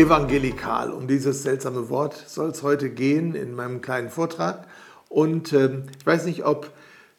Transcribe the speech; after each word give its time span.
Evangelikal, 0.00 0.92
um 0.92 1.06
dieses 1.06 1.42
seltsame 1.42 1.90
Wort 1.90 2.24
soll 2.26 2.48
es 2.48 2.62
heute 2.62 2.88
gehen 2.88 3.34
in 3.34 3.54
meinem 3.54 3.82
kleinen 3.82 4.08
Vortrag. 4.08 4.66
Und 5.10 5.52
äh, 5.52 5.82
ich 5.98 6.06
weiß 6.06 6.24
nicht, 6.24 6.46
ob 6.46 6.70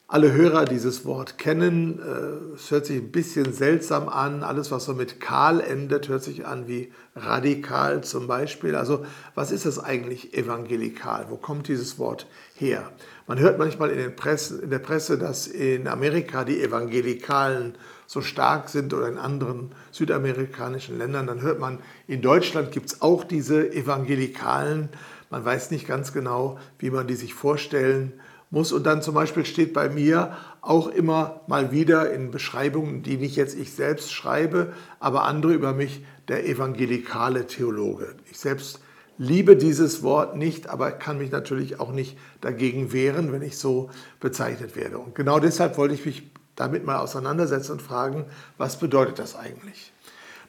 alle 0.07 0.33
Hörer 0.33 0.65
dieses 0.65 1.05
Wort 1.05 1.38
kennen. 1.38 1.99
Äh, 1.99 2.55
es 2.55 2.72
hört 2.72 2.87
sich 2.87 2.97
ein 2.97 3.12
bisschen 3.12 3.54
seltsam 3.54 4.09
an. 4.09 4.41
Alles, 4.41 4.72
was 4.72 4.86
so 4.86 4.96
mit 4.96 5.19
kahl 5.19 5.62
endet, 5.62 6.09
hört 6.09 6.23
sich 6.23 6.47
an 6.47 6.67
wie 6.67 6.91
radikal 7.15 8.04
zum 8.04 8.26
Beispiel. 8.26 8.76
Also 8.76 9.05
was 9.36 9.51
ist 9.51 9.68
das 9.68 9.77
eigentlich 9.77 10.33
evangelikal? 10.33 11.27
Wo 11.29 11.36
kommt 11.36 11.68
dieses 11.68 12.00
Wort 12.00 12.26
her? 12.55 12.91
Man 13.27 13.37
hört 13.37 13.59
manchmal 13.59 13.91
in, 13.91 14.15
Presse, 14.15 14.59
in 14.59 14.72
der 14.72 14.79
Presse, 14.79 15.19
dass 15.19 15.45
in 15.45 15.87
Amerika 15.87 16.45
die 16.45 16.63
Evangelikalen 16.63 17.76
so 18.12 18.20
stark 18.20 18.68
sind 18.68 18.94
oder 18.94 19.08
in 19.08 19.18
anderen 19.18 19.72
südamerikanischen 19.92 20.98
Ländern. 20.98 21.28
Dann 21.28 21.42
hört 21.42 21.62
man, 21.62 21.80
in 22.08 22.22
Deutschland 22.22 22.74
gibt 22.74 22.88
es 22.88 23.02
auch 23.02 23.24
diese 23.24 23.72
Evangelikalen. 23.72 24.90
Man 25.30 25.46
weiß 25.46 25.72
nicht 25.72 25.88
ganz 25.88 26.12
genau, 26.12 26.60
wie 26.78 26.90
man 26.90 27.08
die 27.08 27.16
sich 27.16 27.34
vorstellen 27.34 28.12
muss. 28.50 28.74
Und 28.74 28.84
dann 28.84 29.02
zum 29.02 29.16
Beispiel 29.16 29.46
steht 29.46 29.72
bei 29.72 29.88
mir 29.88 30.36
auch 30.60 30.90
immer 30.90 31.40
mal 31.48 31.72
wieder 31.72 32.12
in 32.12 32.32
Beschreibungen, 32.32 33.02
die 33.02 33.16
nicht 33.16 33.38
jetzt 33.38 33.58
ich 33.58 33.72
selbst 33.72 34.12
schreibe, 34.12 34.73
aber 35.00 35.23
andere 35.23 35.54
über 35.54 35.72
mich, 35.72 36.04
der 36.28 36.46
evangelikale 36.46 37.48
Theologe. 37.48 38.16
Ich 38.30 38.40
selbst 38.40 38.82
liebe 39.18 39.56
dieses 39.56 40.04
Wort 40.04 40.36
nicht, 40.36 40.68
aber 40.68 40.92
kann 40.92 41.18
mich 41.18 41.32
natürlich 41.32 41.80
auch 41.80 41.94
nicht 41.94 42.18
dagegen 42.42 42.92
wehren, 42.92 43.32
wenn 43.32 43.42
ich 43.42 43.58
so 43.58 43.90
bezeichnet 44.20 44.76
werde. 44.76 44.98
Und 44.98 45.16
genau 45.16 45.40
deshalb 45.40 45.78
wollte 45.78 45.94
ich 45.94 46.06
mich 46.06 46.23
damit 46.62 46.86
mal 46.86 47.00
auseinandersetzen 47.00 47.74
und 47.74 47.82
fragen, 47.82 48.26
was 48.58 48.78
bedeutet 48.78 49.18
das 49.20 49.36
eigentlich? 49.36 49.92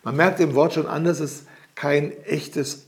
Man 0.05 0.15
merkt 0.15 0.39
dem 0.39 0.55
Wort 0.55 0.75
schon 0.75 0.87
an, 0.87 1.05
dass 1.05 1.21
es 1.21 1.45
kein 1.75 2.13
echtes, 2.25 2.85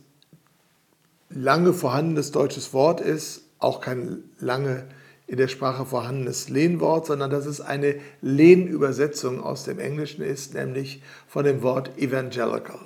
lange 1.30 1.72
vorhandenes 1.72 2.32
deutsches 2.32 2.72
Wort 2.74 3.00
ist, 3.00 3.42
auch 3.58 3.80
kein 3.80 4.24
lange 4.38 4.84
in 5.26 5.38
der 5.38 5.48
Sprache 5.48 5.86
vorhandenes 5.86 6.50
Lehnwort, 6.50 7.06
sondern 7.06 7.30
dass 7.30 7.46
es 7.46 7.62
eine 7.62 7.96
Lehnübersetzung 8.20 9.42
aus 9.42 9.64
dem 9.64 9.78
Englischen 9.78 10.22
ist, 10.22 10.52
nämlich 10.52 11.02
von 11.26 11.44
dem 11.44 11.62
Wort 11.62 11.96
evangelical. 11.98 12.78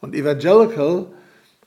Und 0.00 0.14
evangelical 0.14 1.08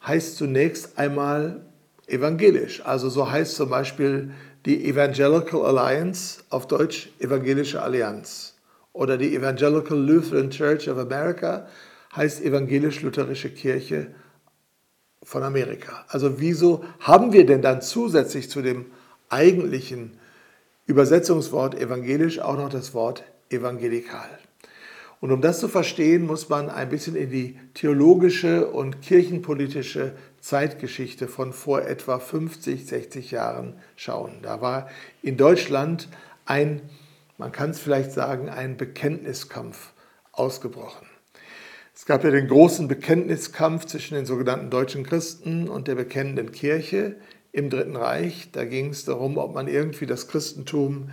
heißt 0.06 0.36
zunächst 0.36 0.98
einmal 0.98 1.62
evangelisch. 2.08 2.84
Also 2.84 3.10
so 3.10 3.30
heißt 3.30 3.56
zum 3.56 3.70
Beispiel 3.70 4.32
die 4.66 4.86
Evangelical 4.86 5.66
Alliance, 5.66 6.44
auf 6.50 6.68
Deutsch 6.68 7.10
Evangelische 7.20 7.82
Allianz. 7.82 8.56
Oder 8.94 9.18
die 9.18 9.36
Evangelical 9.36 9.98
Lutheran 9.98 10.50
Church 10.50 10.90
of 10.90 10.98
America 10.98 11.68
heißt 12.16 12.42
Evangelisch-Lutherische 12.44 13.50
Kirche 13.50 14.08
von 15.24 15.44
Amerika. 15.44 16.06
Also 16.08 16.40
wieso 16.40 16.86
haben 17.00 17.34
wir 17.34 17.46
denn 17.46 17.62
dann 17.62 17.82
zusätzlich 17.82 18.50
zu 18.50 18.62
dem 18.62 18.86
eigentlichen 19.30 20.20
Übersetzungswort 20.86 21.76
evangelisch 21.76 22.40
auch 22.40 22.58
noch 22.58 22.70
das 22.70 22.94
Wort 22.94 23.24
evangelikal? 23.50 24.30
Und 25.20 25.32
um 25.32 25.42
das 25.42 25.60
zu 25.60 25.68
verstehen, 25.68 26.26
muss 26.26 26.50
man 26.50 26.70
ein 26.70 26.90
bisschen 26.90 27.16
in 27.16 27.30
die 27.30 27.58
theologische 27.74 28.68
und 28.68 29.02
kirchenpolitische 29.02 30.14
Zeitgeschichte 30.44 31.30
von 31.30 31.54
vor 31.54 31.84
etwa 31.84 32.20
50, 32.20 32.86
60 32.86 33.32
Jahren 33.32 33.78
schauen. 33.96 34.40
Da 34.42 34.60
war 34.60 34.90
in 35.22 35.38
Deutschland 35.38 36.10
ein, 36.46 36.82
man 37.38 37.54
kann 37.54 37.70
es 37.70 37.80
vielleicht 37.80 38.12
sagen, 38.12 38.50
ein 38.50 38.76
Bekenntniskampf 38.76 39.94
ausgebrochen. 40.34 41.08
Es 41.96 42.06
gab 42.06 42.26
ja 42.26 42.32
den 42.32 42.50
großen 42.50 42.90
Bekenntniskampf 42.90 43.86
zwischen 43.86 44.16
den 44.16 44.26
sogenannten 44.26 44.70
deutschen 44.70 45.06
Christen 45.06 45.70
und 45.70 45.88
der 45.88 45.96
bekennenden 45.96 46.52
Kirche 46.52 47.16
im 47.54 47.70
Dritten 47.70 47.96
Reich. 47.96 48.50
Da 48.52 48.66
ging 48.66 48.90
es 48.90 49.06
darum, 49.06 49.38
ob 49.38 49.56
man 49.56 49.70
irgendwie 49.70 50.08
das 50.08 50.28
Christentum 50.28 51.10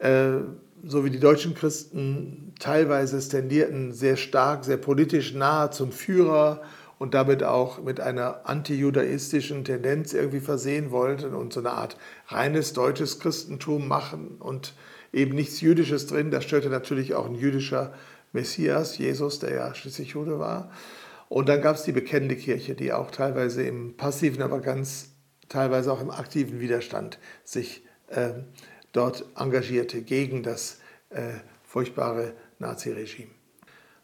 äh, 0.00 0.40
so 0.84 1.02
wie 1.06 1.10
die 1.10 1.20
deutschen 1.20 1.54
Christen 1.54 2.52
teilweise 2.58 3.26
tendierten, 3.26 3.94
sehr 3.94 4.18
stark, 4.18 4.66
sehr 4.66 4.76
politisch 4.76 5.32
nahe 5.32 5.70
zum 5.70 5.92
Führer 5.92 6.60
und 6.98 7.14
damit 7.14 7.42
auch 7.42 7.82
mit 7.82 8.00
einer 8.00 8.48
antijudaistischen 8.48 9.64
Tendenz 9.64 10.14
irgendwie 10.14 10.40
versehen 10.40 10.90
wollten 10.90 11.34
und 11.34 11.52
so 11.52 11.60
eine 11.60 11.72
Art 11.72 11.96
reines 12.28 12.72
deutsches 12.72 13.20
Christentum 13.20 13.86
machen 13.86 14.36
und 14.38 14.74
eben 15.12 15.34
nichts 15.34 15.60
Jüdisches 15.60 16.06
drin. 16.06 16.30
Da 16.30 16.40
störte 16.40 16.70
natürlich 16.70 17.14
auch 17.14 17.26
ein 17.26 17.34
jüdischer 17.34 17.92
Messias, 18.32 18.98
Jesus, 18.98 19.38
der 19.38 19.54
ja 19.54 19.74
schließlich 19.74 20.10
Jude 20.10 20.38
war. 20.38 20.70
Und 21.28 21.48
dann 21.48 21.60
gab 21.60 21.76
es 21.76 21.82
die 21.82 21.92
bekennende 21.92 22.36
Kirche, 22.36 22.74
die 22.74 22.92
auch 22.92 23.10
teilweise 23.10 23.62
im 23.62 23.96
passiven, 23.96 24.42
aber 24.42 24.60
ganz 24.60 25.10
teilweise 25.48 25.92
auch 25.92 26.00
im 26.00 26.10
aktiven 26.10 26.60
Widerstand 26.60 27.18
sich 27.44 27.84
äh, 28.08 28.30
dort 28.92 29.24
engagierte 29.36 30.02
gegen 30.02 30.42
das 30.42 30.80
äh, 31.10 31.32
furchtbare 31.64 32.34
Naziregime. 32.58 33.30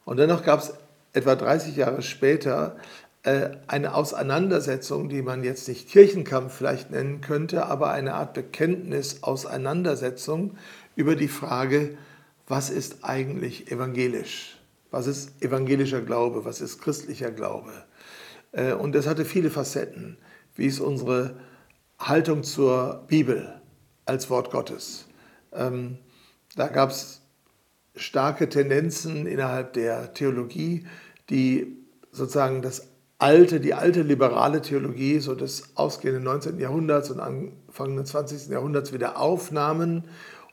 Und 0.05 0.19
dennoch 0.19 0.43
gab 0.45 0.61
es 0.61 0.75
etwa 1.13 1.35
30 1.35 1.77
Jahre 1.77 2.03
später 2.03 2.77
äh, 3.23 3.51
eine 3.67 3.95
Auseinandersetzung, 3.95 5.09
die 5.09 5.23
man 5.23 5.45
jetzt 5.45 5.69
nicht 5.69 5.89
Kirchenkampf 5.89 6.55
vielleicht 6.55 6.91
nennen 6.91 7.21
könnte, 7.21 7.67
aber 7.67 7.91
eine 7.91 8.15
Art 8.15 8.35
Bekenntnis, 8.35 9.23
Auseinandersetzung 9.23 10.57
über 10.97 11.17
die 11.17 11.29
Frage, 11.29 11.97
was 12.47 12.71
ist 12.71 13.05
eigentlich 13.05 13.71
evangelisch? 13.71 14.59
Was 14.91 15.07
ist 15.07 15.43
evangelischer 15.43 16.03
Glaube? 16.03 16.45
Was 16.45 16.61
ist 16.61 16.81
christlicher 16.81 17.31
Glaube? 17.31 17.73
Äh, 18.53 18.73
und 18.73 18.95
das 18.95 19.07
hatte 19.07 19.25
viele 19.25 19.51
Facetten. 19.51 20.19
Wie 20.55 20.67
ist 20.67 20.81
unsere 20.81 21.37
Haltung 21.99 22.43
zur 22.43 23.05
Bibel? 23.07 23.63
als 24.05 24.31
Wort 24.31 24.51
Gottes. 24.51 25.07
Ähm, 25.53 25.99
da 26.57 26.69
gab 26.69 26.91
es 26.91 27.22
starke 27.95 28.49
Tendenzen 28.49 29.27
innerhalb 29.27 29.73
der 29.75 30.15
Theologie, 30.15 30.87
die 31.31 31.77
sozusagen 32.11 32.63
das 32.63 32.89
alte, 33.19 33.61
die 33.61 33.75
alte 33.75 34.03
liberale 34.03 34.63
Theologie 34.63 35.21
so 35.21 35.35
des 35.35 35.77
ausgehenden 35.77 36.25
19. 36.25 36.59
Jahrhunderts 36.59 37.11
und 37.11 37.21
Anfang 37.21 37.97
des 37.97 38.09
20. 38.11 38.49
Jahrhunderts 38.49 38.93
wieder 38.93 39.19
aufnahmen 39.19 40.05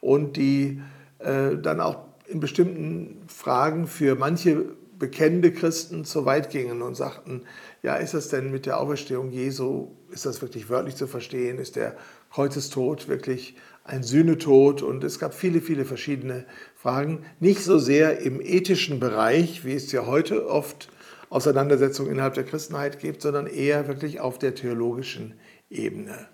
und 0.01 0.37
die 0.37 0.81
äh, 1.17 1.57
dann 1.57 1.81
auch 1.81 1.97
in 2.27 2.39
bestimmten 2.39 3.23
Fragen 3.27 3.87
für 3.87 4.15
manche 4.15 4.65
bekennende 4.99 5.51
Christen 5.51 6.05
zu 6.05 6.25
weit 6.25 6.51
gingen 6.51 6.81
und 6.81 6.95
sagten, 6.95 7.43
ja, 7.81 7.95
ist 7.95 8.13
das 8.13 8.27
denn 8.27 8.51
mit 8.51 8.65
der 8.65 8.79
Auferstehung 8.79 9.31
Jesu, 9.31 9.87
ist 10.11 10.25
das 10.25 10.41
wirklich 10.41 10.69
wörtlich 10.69 10.95
zu 10.95 11.07
verstehen? 11.07 11.57
Ist 11.57 11.77
der 11.77 11.95
Kreuzestod 12.31 13.07
wirklich 13.07 13.55
ein 13.85 14.03
Sühnetod? 14.03 14.81
Und 14.81 15.03
es 15.03 15.17
gab 15.17 15.33
viele, 15.33 15.61
viele 15.61 15.85
verschiedene 15.85 16.45
Fragen. 16.81 17.25
Nicht 17.41 17.61
so 17.61 17.77
sehr 17.77 18.19
im 18.19 18.39
ethischen 18.39 19.01
Bereich, 19.01 19.65
wie 19.65 19.73
es 19.73 19.91
ja 19.91 20.05
heute 20.05 20.47
oft 20.47 20.89
Auseinandersetzungen 21.29 22.09
innerhalb 22.09 22.35
der 22.35 22.45
Christenheit 22.45 22.99
gibt, 22.99 23.21
sondern 23.21 23.47
eher 23.47 23.89
wirklich 23.89 24.21
auf 24.21 24.39
der 24.39 24.55
theologischen 24.55 25.33
Ebene. 25.69 26.29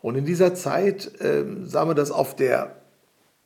Und 0.00 0.14
in 0.14 0.24
dieser 0.24 0.54
Zeit 0.54 1.20
äh, 1.20 1.44
sah 1.64 1.84
man 1.84 1.96
das 1.96 2.12
auf 2.12 2.36
der 2.36 2.76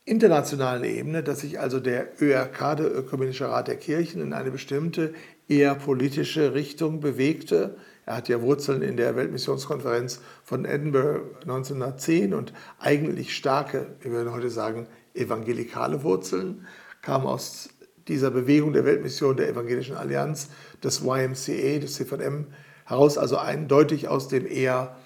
internationalen 0.05 0.85
Ebene, 0.85 1.23
dass 1.23 1.41
sich 1.41 1.59
also 1.59 1.81
der 1.81 2.21
ÖRK, 2.21 2.77
der 2.77 2.95
Ökumenische 2.95 3.49
Rat 3.49 3.69
der 3.69 3.77
Kirchen, 3.77 4.21
in 4.21 4.35
eine 4.35 4.51
bestimmte 4.51 5.15
eher 5.49 5.75
politische 5.75 6.53
Richtung 6.53 7.01
bewegte. 7.01 7.77
Er 8.05 8.17
hat 8.17 8.29
ja 8.29 8.43
Wurzeln 8.43 8.83
in 8.83 8.99
der 8.99 9.17
Weltmissionskonferenz 9.17 10.21
von 10.45 10.67
Edinburgh 10.67 11.23
1910 11.41 12.35
und 12.35 12.53
eigentlich 12.79 13.35
starke, 13.35 13.97
wir 14.01 14.13
würden 14.13 14.33
heute 14.33 14.51
sagen, 14.51 14.87
evangelikale 15.16 16.03
Wurzeln, 16.03 16.67
kam 17.02 17.26
aus 17.26 17.70
dieser 18.08 18.31
Bewegung 18.31 18.73
der 18.73 18.85
Weltmission 18.85 19.37
der 19.37 19.49
Evangelischen 19.49 19.96
Allianz, 19.96 20.49
des 20.82 21.02
YMCA, 21.02 21.79
des 21.81 21.94
CVM 21.94 22.46
heraus, 22.85 23.19
also 23.19 23.37
eindeutig 23.37 24.08
aus 24.08 24.29
dem 24.29 24.46
eher 24.46 24.96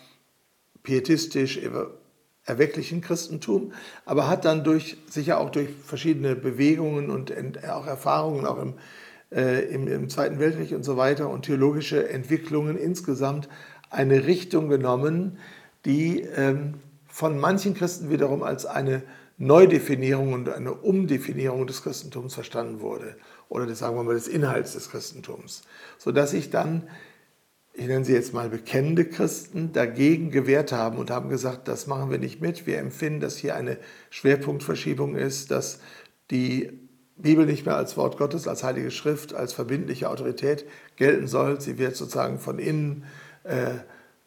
pietistisch 0.82 1.60
erwecklichen 2.44 3.00
Christentum, 3.00 3.72
aber 4.04 4.28
hat 4.28 4.44
dann 4.44 4.64
durch, 4.64 4.96
sicher 5.08 5.38
auch 5.38 5.50
durch 5.50 5.70
verschiedene 5.84 6.34
Bewegungen 6.36 7.10
und 7.10 7.32
auch 7.68 7.86
Erfahrungen, 7.86 8.46
auch 8.46 8.60
im 8.60 8.74
äh, 9.32 9.60
im, 9.72 9.86
im, 9.86 10.08
Zweiten 10.08 10.38
Weltkrieg 10.38 10.72
und 10.72 10.82
so 10.82 10.96
weiter 10.96 11.30
und 11.30 11.42
theologische 11.42 12.08
Entwicklungen 12.08 12.76
insgesamt 12.76 13.48
eine 13.88 14.26
Richtung 14.26 14.68
genommen, 14.68 15.38
die 15.84 16.22
ähm, 16.22 16.74
von 17.06 17.38
manchen 17.38 17.74
Christen 17.74 18.10
wiederum 18.10 18.42
als 18.42 18.66
eine 18.66 19.02
Neudefinierung 19.40 20.34
und 20.34 20.50
eine 20.50 20.74
Umdefinierung 20.74 21.66
des 21.66 21.82
Christentums 21.82 22.34
verstanden 22.34 22.80
wurde 22.80 23.16
oder 23.48 23.66
des, 23.66 23.78
sagen 23.78 23.96
wir 23.96 24.04
mal 24.04 24.14
des 24.14 24.28
Inhalts 24.28 24.74
des 24.74 24.90
Christentums, 24.90 25.62
sodass 25.98 26.30
sich 26.30 26.50
dann 26.50 26.88
ich 27.72 27.86
nenne 27.86 28.04
sie 28.04 28.12
jetzt 28.12 28.34
mal 28.34 28.48
bekennende 28.48 29.04
Christen, 29.04 29.72
dagegen 29.72 30.30
gewehrt 30.30 30.72
haben 30.72 30.98
und 30.98 31.10
haben 31.10 31.28
gesagt, 31.30 31.68
das 31.68 31.86
machen 31.86 32.10
wir 32.10 32.18
nicht 32.18 32.40
mit. 32.40 32.66
Wir 32.66 32.78
empfinden, 32.78 33.20
dass 33.20 33.36
hier 33.36 33.54
eine 33.54 33.78
Schwerpunktverschiebung 34.10 35.14
ist, 35.14 35.50
dass 35.50 35.80
die 36.30 36.72
Bibel 37.16 37.46
nicht 37.46 37.66
mehr 37.66 37.76
als 37.76 37.96
Wort 37.96 38.18
Gottes, 38.18 38.48
als 38.48 38.64
heilige 38.64 38.90
Schrift, 38.90 39.34
als 39.34 39.52
verbindliche 39.52 40.10
Autorität 40.10 40.64
gelten 40.96 41.26
soll. 41.26 41.60
Sie 41.60 41.78
wird 41.78 41.96
sozusagen 41.96 42.38
von 42.38 42.58
innen 42.58 43.04
äh, 43.44 43.76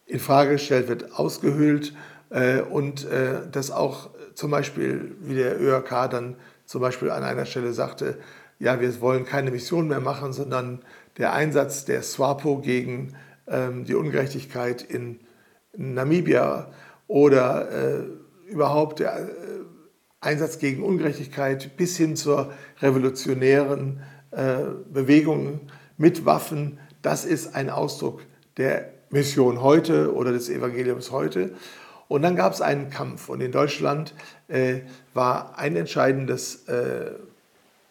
in 0.06 0.20
Frage 0.20 0.52
gestellt, 0.52 0.88
wird 0.88 1.12
ausgehöhlt 1.12 1.94
äh, 2.30 2.60
und 2.60 3.04
äh, 3.04 3.42
das 3.50 3.70
auch 3.70 4.13
zum 4.34 4.50
Beispiel, 4.50 5.16
wie 5.20 5.34
der 5.34 5.60
ÖRK 5.60 6.10
dann 6.10 6.36
zum 6.64 6.80
Beispiel 6.80 7.10
an 7.10 7.22
einer 7.22 7.46
Stelle 7.46 7.72
sagte, 7.72 8.18
ja, 8.58 8.80
wir 8.80 9.00
wollen 9.00 9.24
keine 9.24 9.50
Mission 9.50 9.88
mehr 9.88 10.00
machen, 10.00 10.32
sondern 10.32 10.80
der 11.18 11.32
Einsatz 11.32 11.84
der 11.84 12.02
SWAPO 12.02 12.58
gegen 12.58 13.14
ähm, 13.46 13.84
die 13.84 13.94
Ungerechtigkeit 13.94 14.82
in, 14.82 15.20
Namibia 15.76 16.68
oder 17.06 17.70
äh, 17.70 18.50
überhaupt 18.50 19.00
der 19.00 19.18
äh, 19.18 19.28
Einsatz 20.20 20.58
gegen 20.58 20.82
Ungerechtigkeit 20.82 21.76
bis 21.76 21.96
hin 21.96 22.16
zur 22.16 22.52
revolutionären 22.80 24.00
äh, 24.30 24.56
Bewegung 24.92 25.60
mit 25.96 26.24
Waffen, 26.24 26.78
das 27.02 27.24
ist 27.24 27.54
ein 27.54 27.70
Ausdruck 27.70 28.22
der 28.56 28.90
Mission 29.10 29.62
heute 29.62 30.14
oder 30.14 30.32
des 30.32 30.48
Evangeliums 30.48 31.10
heute. 31.10 31.52
Und 32.08 32.22
dann 32.22 32.36
gab 32.36 32.52
es 32.52 32.60
einen 32.60 32.90
Kampf 32.90 33.28
und 33.28 33.40
in 33.40 33.52
Deutschland 33.52 34.14
äh, 34.48 34.80
war 35.14 35.58
ein 35.58 35.76
entscheidendes 35.76 36.66
äh, 36.68 37.12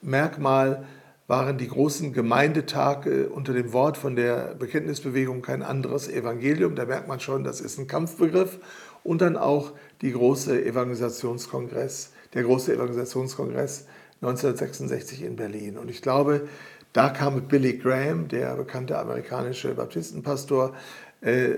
Merkmal, 0.02 0.86
waren 1.28 1.58
die 1.58 1.68
großen 1.68 2.14
Gemeindetage 2.14 3.30
unter 3.30 3.54
dem 3.54 3.74
Wort 3.74 3.98
von 3.98 4.16
der 4.16 4.56
Bekenntnisbewegung 4.56 5.42
kein 5.42 5.64
anderes 5.64 6.10
Evangelium. 6.10 6.76
Da 6.76 6.86
merkt 6.86 7.08
man 7.08 7.20
schon, 7.20 7.44
das 7.44 7.62
ist 7.62 7.80
ein 7.80 7.88
Kampfbegriff. 7.88 8.60
Und 9.04 9.22
dann 9.22 9.36
auch 9.38 9.72
die 10.02 10.12
große 10.12 10.64
Evangelisationskongress, 10.64 12.12
der 12.34 12.44
große 12.44 12.74
Evangelisationskongress 12.74 13.88
1966 14.22 15.24
in 15.24 15.36
Berlin. 15.36 15.78
Und 15.78 15.90
ich 15.90 16.02
glaube, 16.02 16.48
da 16.94 17.10
kam 17.10 17.48
Billy 17.48 17.78
Graham, 17.78 18.28
der 18.28 18.56
bekannte 18.56 18.98
amerikanische 19.00 19.74
Baptistenpastor, 19.74 20.74
äh, 21.22 21.56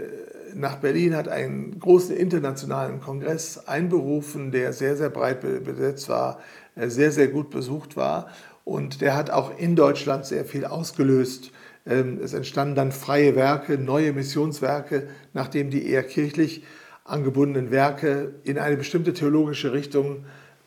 nach 0.53 0.77
Berlin, 0.77 1.15
hat 1.15 1.27
einen 1.27 1.79
großen 1.79 2.15
internationalen 2.15 2.99
Kongress 2.99 3.67
einberufen, 3.67 4.51
der 4.51 4.73
sehr, 4.73 4.95
sehr 4.95 5.09
breit 5.09 5.41
besetzt 5.41 6.09
war, 6.09 6.39
äh, 6.75 6.89
sehr, 6.89 7.11
sehr 7.11 7.27
gut 7.27 7.49
besucht 7.49 7.97
war. 7.97 8.27
Und 8.63 9.01
der 9.01 9.15
hat 9.15 9.29
auch 9.29 9.57
in 9.57 9.75
Deutschland 9.75 10.25
sehr 10.25 10.45
viel 10.45 10.65
ausgelöst. 10.65 11.51
Ähm, 11.85 12.19
es 12.23 12.33
entstanden 12.33 12.75
dann 12.75 12.91
freie 12.91 13.35
Werke, 13.35 13.77
neue 13.77 14.13
Missionswerke, 14.13 15.07
nachdem 15.33 15.69
die 15.69 15.87
eher 15.87 16.03
kirchlich 16.03 16.63
angebundenen 17.03 17.69
Werke 17.69 18.33
in 18.43 18.57
eine 18.57 18.77
bestimmte 18.77 19.13
theologische 19.13 19.71
Richtung 19.71 20.25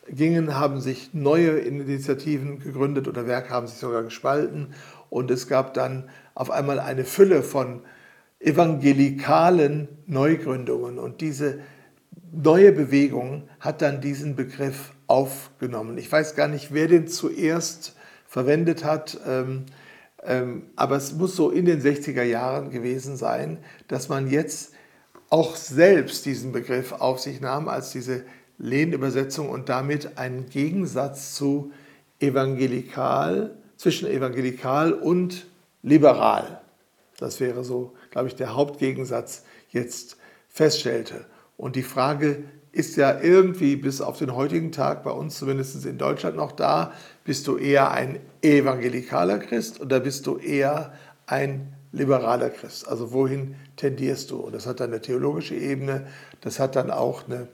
gingen, 0.08 0.54
haben 0.54 0.81
sich 0.81 1.10
neue 1.12 1.58
Initiativen 1.58 2.60
gegründet 2.60 3.08
oder 3.08 3.26
Werke 3.26 3.50
haben 3.50 3.66
sich 3.66 3.78
sogar 3.78 4.02
gespalten. 4.02 4.74
Und 5.10 5.31
es 5.31 5.48
gab 5.48 5.74
dann 5.74 6.04
auf 6.34 6.50
einmal 6.50 6.78
eine 6.78 7.04
Fülle 7.04 7.42
von 7.42 7.81
evangelikalen 8.40 9.88
Neugründungen. 10.06 10.99
Und 10.99 11.20
diese 11.20 11.61
neue 12.32 12.73
Bewegung 12.73 13.49
hat 13.61 13.82
dann 13.82 14.00
diesen 14.00 14.37
Begriff 14.37 14.93
aufgenommen. 15.06 15.99
Ich 15.99 16.11
weiß 16.11 16.37
gar 16.37 16.49
nicht, 16.49 16.73
wer 16.73 16.87
den 16.87 17.08
zuerst 17.08 17.96
verwendet 18.26 18.85
hat, 18.85 19.19
ähm, 19.26 19.64
ähm, 20.23 20.64
aber 20.76 20.96
es 20.96 21.12
muss 21.14 21.37
so 21.37 21.50
in 21.50 21.64
den 21.64 21.81
60er 21.81 22.23
Jahren 22.23 22.70
gewesen 22.70 23.17
sein, 23.17 23.58
dass 23.87 24.08
man 24.08 24.29
jetzt 24.29 24.73
auch 25.31 25.56
selbst 25.56 26.26
diesen 26.26 26.52
Begriff 26.52 26.93
auf 26.93 27.20
sich 27.20 27.41
nahm 27.41 27.69
als 27.69 27.91
diese 27.91 28.25
Lehnübersetzung 28.58 29.49
und 29.49 29.69
damit 29.69 30.19
einen 30.19 30.46
Gegensatz 30.46 31.34
zu 31.34 31.73
evangelikal, 32.19 33.56
zwischen 33.76 34.08
evangelikal 34.08 34.93
und 34.93 35.46
liberal. 35.82 36.61
Das 37.19 37.41
wäre 37.41 37.64
so, 37.64 37.94
glaube 38.19 38.31
ich, 38.31 38.35
der 38.35 38.56
Hauptgegensatz 38.56 39.44
jetzt 39.70 40.17
feststellte. 40.49 41.26
Und 41.56 41.76
die 41.76 41.85
Frage 41.85 42.43
ist 42.73 42.97
ja 42.97 43.20
irgendwie 43.20 43.76
bis 43.76 44.00
auf 44.00 44.19
den 44.19 44.35
heutigen 44.35 44.73
Tag 44.73 45.05
bei 45.05 45.12
uns 45.12 45.38
zumindest 45.38 45.87
in 45.87 45.99
Deutschland 45.99 46.35
noch 46.35 46.50
da, 46.50 46.93
bist 47.23 47.47
du 47.47 47.56
eher 47.56 47.93
ein 47.93 48.19
evangelikaler 48.43 49.38
Christ 49.38 49.81
oder 49.81 50.00
bist 50.00 50.26
du 50.26 50.37
eher 50.37 50.93
ein 51.26 51.76
liberaler 51.93 52.50
Christ? 52.50 52.88
Also 52.88 53.12
wohin 53.12 53.55
tendierst 53.76 54.32
du? 54.32 54.38
Und 54.38 54.53
das 54.53 54.67
hat 54.67 54.81
dann 54.81 54.91
eine 54.91 55.00
theologische 55.00 55.55
Ebene, 55.55 56.09
das 56.41 56.59
hat 56.59 56.75
dann 56.75 56.91
auch 56.91 57.29
eine 57.29 57.47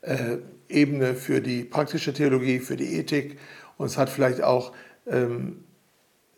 äh, 0.00 0.38
Ebene 0.68 1.14
für 1.14 1.40
die 1.40 1.62
praktische 1.62 2.12
Theologie, 2.12 2.58
für 2.58 2.74
die 2.74 2.98
Ethik 2.98 3.38
und 3.76 3.86
es 3.86 3.96
hat 3.96 4.10
vielleicht 4.10 4.42
auch 4.42 4.72
ähm, 5.06 5.62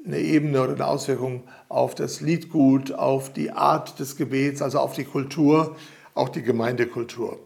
eine 0.08 0.18
Ebene 0.18 0.62
oder 0.62 0.72
eine 0.72 0.86
Auswirkung 0.86 1.44
auf 1.68 1.94
das 1.94 2.20
Liedgut, 2.20 2.92
auf 2.92 3.32
die 3.32 3.52
Art 3.52 4.00
des 4.00 4.16
Gebets, 4.16 4.62
also 4.62 4.80
auf 4.80 4.94
die 4.94 5.04
Kultur, 5.04 5.76
auch 6.14 6.30
die 6.30 6.42
Gemeindekultur. 6.42 7.38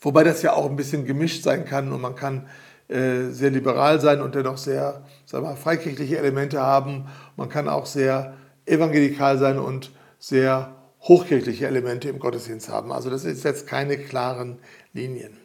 Wobei 0.00 0.24
das 0.24 0.42
ja 0.42 0.54
auch 0.54 0.68
ein 0.68 0.76
bisschen 0.76 1.04
gemischt 1.04 1.42
sein 1.42 1.64
kann 1.64 1.92
und 1.92 2.00
man 2.00 2.16
kann 2.16 2.48
äh, 2.88 3.28
sehr 3.30 3.50
liberal 3.50 4.00
sein 4.00 4.20
und 4.20 4.34
dennoch 4.34 4.56
sehr 4.56 5.04
sagen 5.26 5.44
wir, 5.44 5.54
freikirchliche 5.54 6.18
Elemente 6.18 6.60
haben. 6.60 7.06
Man 7.36 7.48
kann 7.48 7.68
auch 7.68 7.86
sehr 7.86 8.34
evangelikal 8.66 9.38
sein 9.38 9.58
und 9.58 9.92
sehr 10.18 10.74
hochkirchliche 11.02 11.66
Elemente 11.66 12.08
im 12.08 12.18
Gottesdienst 12.18 12.68
haben. 12.68 12.92
Also 12.92 13.10
das 13.10 13.24
ist 13.24 13.44
jetzt 13.44 13.66
keine 13.66 13.96
klaren 13.96 14.58
Linien. 14.92 15.36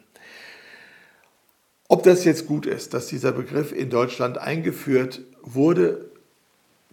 Ob 1.88 2.02
das 2.02 2.24
jetzt 2.24 2.46
gut 2.46 2.66
ist, 2.66 2.94
dass 2.94 3.06
dieser 3.06 3.30
Begriff 3.30 3.72
in 3.72 3.90
Deutschland 3.90 4.38
eingeführt 4.38 5.20
wurde, 5.46 6.10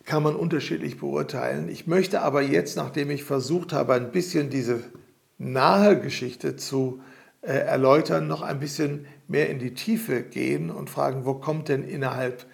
kann 0.05 0.23
man 0.23 0.35
unterschiedlich 0.35 0.99
beurteilen. 0.99 1.67
Ich 1.69 1.87
möchte 1.87 2.21
aber 2.21 2.41
jetzt, 2.41 2.77
nachdem 2.77 3.09
ich 3.09 3.23
versucht 3.23 3.73
habe, 3.73 3.93
ein 3.93 4.11
bisschen 4.11 4.49
diese 4.49 4.83
nahe 5.37 5.99
Geschichte 5.99 6.55
zu 6.55 7.01
äh, 7.41 7.53
erläutern, 7.53 8.27
noch 8.27 8.41
ein 8.41 8.59
bisschen 8.59 9.05
mehr 9.27 9.49
in 9.49 9.59
die 9.59 9.73
Tiefe 9.73 10.21
gehen 10.21 10.69
und 10.69 10.89
fragen, 10.89 11.25
wo 11.25 11.33
kommt 11.33 11.69
denn 11.69 11.83
innerhalb 11.83 12.45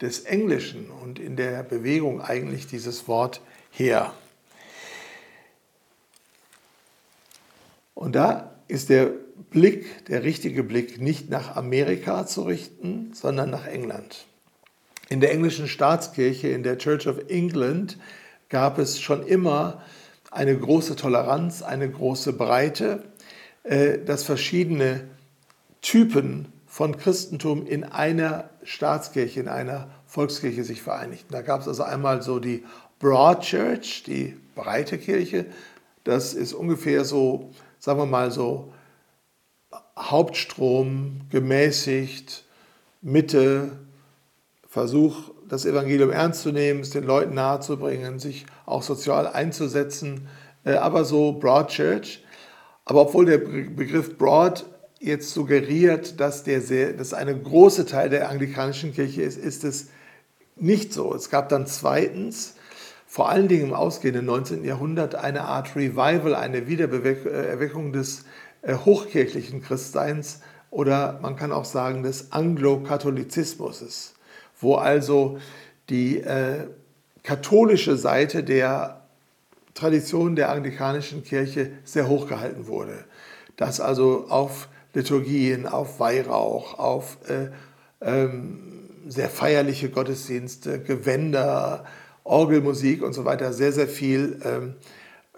des 0.00 0.20
Englischen 0.20 0.90
und 0.90 1.18
in 1.18 1.36
der 1.36 1.62
Bewegung 1.62 2.20
eigentlich 2.20 2.66
dieses 2.66 3.08
Wort 3.08 3.40
her? 3.70 4.12
Und 7.94 8.14
da 8.14 8.52
ist 8.68 8.90
der 8.90 9.10
Blick, 9.50 10.04
der 10.06 10.22
richtige 10.22 10.62
Blick, 10.62 11.00
nicht 11.00 11.30
nach 11.30 11.56
Amerika 11.56 12.26
zu 12.26 12.42
richten, 12.42 13.12
sondern 13.14 13.48
nach 13.50 13.66
England. 13.66 14.26
In 15.08 15.20
der 15.20 15.32
englischen 15.32 15.68
Staatskirche, 15.68 16.48
in 16.48 16.62
der 16.62 16.78
Church 16.78 17.06
of 17.06 17.18
England, 17.28 17.98
gab 18.48 18.78
es 18.78 19.00
schon 19.00 19.26
immer 19.26 19.82
eine 20.30 20.56
große 20.56 20.96
Toleranz, 20.96 21.62
eine 21.62 21.88
große 21.88 22.32
Breite, 22.32 23.04
äh, 23.62 23.98
dass 23.98 24.24
verschiedene 24.24 25.04
Typen 25.80 26.52
von 26.66 26.96
Christentum 26.96 27.66
in 27.66 27.84
einer 27.84 28.50
Staatskirche, 28.64 29.40
in 29.40 29.48
einer 29.48 29.88
Volkskirche 30.06 30.64
sich 30.64 30.82
vereinigten. 30.82 31.32
Da 31.32 31.42
gab 31.42 31.60
es 31.60 31.68
also 31.68 31.84
einmal 31.84 32.22
so 32.22 32.38
die 32.38 32.64
Broad 32.98 33.42
Church, 33.42 34.02
die 34.04 34.36
breite 34.54 34.98
Kirche. 34.98 35.46
Das 36.04 36.34
ist 36.34 36.52
ungefähr 36.52 37.04
so, 37.04 37.50
sagen 37.78 38.00
wir 38.00 38.06
mal 38.06 38.30
so, 38.30 38.72
Hauptstrom, 39.98 41.22
gemäßigt, 41.30 42.44
Mitte, 43.00 43.72
Versuch, 44.76 45.30
das 45.48 45.64
Evangelium 45.64 46.10
ernst 46.10 46.42
zu 46.42 46.52
nehmen, 46.52 46.80
es 46.80 46.90
den 46.90 47.04
Leuten 47.04 47.32
nahezubringen, 47.32 48.18
sich 48.18 48.44
auch 48.66 48.82
sozial 48.82 49.26
einzusetzen, 49.26 50.28
äh, 50.66 50.74
aber 50.74 51.06
so 51.06 51.32
Broad 51.32 51.68
Church. 51.68 52.22
Aber 52.84 53.00
obwohl 53.00 53.24
der 53.24 53.38
Begriff 53.38 54.18
Broad 54.18 54.66
jetzt 55.00 55.30
suggeriert, 55.30 56.20
dass, 56.20 56.44
der 56.44 56.60
sehr, 56.60 56.92
dass 56.92 57.14
eine 57.14 57.34
große 57.34 57.86
Teil 57.86 58.10
der 58.10 58.28
anglikanischen 58.28 58.92
Kirche 58.92 59.22
ist, 59.22 59.38
ist 59.38 59.64
es 59.64 59.88
nicht 60.56 60.92
so. 60.92 61.14
Es 61.14 61.30
gab 61.30 61.48
dann 61.48 61.66
zweitens, 61.66 62.56
vor 63.06 63.30
allen 63.30 63.48
Dingen 63.48 63.68
im 63.68 63.72
ausgehenden 63.72 64.26
19. 64.26 64.62
Jahrhundert, 64.62 65.14
eine 65.14 65.44
Art 65.44 65.74
Revival, 65.74 66.34
eine 66.34 66.66
Wiedererweckung 66.68 67.94
des 67.94 68.26
äh, 68.60 68.74
hochkirchlichen 68.74 69.62
Christseins 69.62 70.40
oder 70.70 71.18
man 71.22 71.34
kann 71.34 71.50
auch 71.50 71.64
sagen 71.64 72.02
des 72.02 72.30
Anglo-Katholizismus, 72.32 74.12
wo 74.60 74.76
also 74.76 75.38
die 75.88 76.18
äh, 76.18 76.66
katholische 77.22 77.96
Seite 77.96 78.42
der 78.42 79.02
Tradition 79.74 80.36
der 80.36 80.50
anglikanischen 80.50 81.22
Kirche 81.22 81.70
sehr 81.84 82.08
hoch 82.08 82.28
gehalten 82.28 82.66
wurde. 82.66 83.04
Dass 83.56 83.80
also 83.80 84.26
auf 84.28 84.68
Liturgien, 84.94 85.66
auf 85.66 86.00
Weihrauch, 86.00 86.78
auf 86.78 87.18
äh, 87.28 87.48
ähm, 88.00 88.88
sehr 89.06 89.28
feierliche 89.28 89.90
Gottesdienste, 89.90 90.80
Gewänder, 90.80 91.84
Orgelmusik 92.24 93.02
und 93.02 93.12
so 93.12 93.24
weiter 93.24 93.52
sehr, 93.52 93.72
sehr 93.72 93.86
viel 93.86 94.40
ähm, 94.44 94.74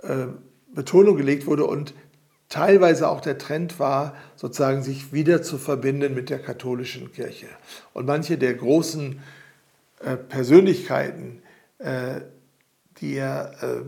äh, 0.02 0.28
Betonung 0.74 1.16
gelegt 1.16 1.46
wurde 1.46 1.64
und 1.64 1.92
teilweise 2.48 3.08
auch 3.08 3.20
der 3.20 3.38
Trend 3.38 3.78
war, 3.78 4.14
sozusagen 4.36 4.82
sich 4.82 5.12
wieder 5.12 5.42
zu 5.42 5.58
verbinden 5.58 6.14
mit 6.14 6.30
der 6.30 6.38
katholischen 6.38 7.12
Kirche. 7.12 7.46
Und 7.92 8.06
manche 8.06 8.38
der 8.38 8.54
großen 8.54 9.20
äh, 10.00 10.16
Persönlichkeiten, 10.16 11.42
äh, 11.78 12.20
die 13.00 13.14
er, 13.14 13.52
äh, 13.62 13.82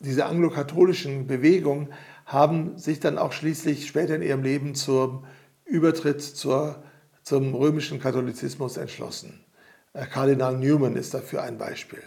diese 0.00 0.26
anglokatholischen 0.26 1.26
Bewegung, 1.26 1.88
haben 2.26 2.78
sich 2.78 3.00
dann 3.00 3.18
auch 3.18 3.32
schließlich 3.32 3.86
später 3.86 4.16
in 4.16 4.22
ihrem 4.22 4.42
Leben 4.42 4.74
zum 4.74 5.24
Übertritt 5.64 6.22
zur, 6.22 6.82
zum 7.22 7.54
römischen 7.54 8.00
Katholizismus 8.00 8.76
entschlossen. 8.76 9.40
Äh, 9.94 10.06
Kardinal 10.06 10.58
Newman 10.58 10.96
ist 10.96 11.14
dafür 11.14 11.42
ein 11.42 11.56
Beispiel. 11.56 12.02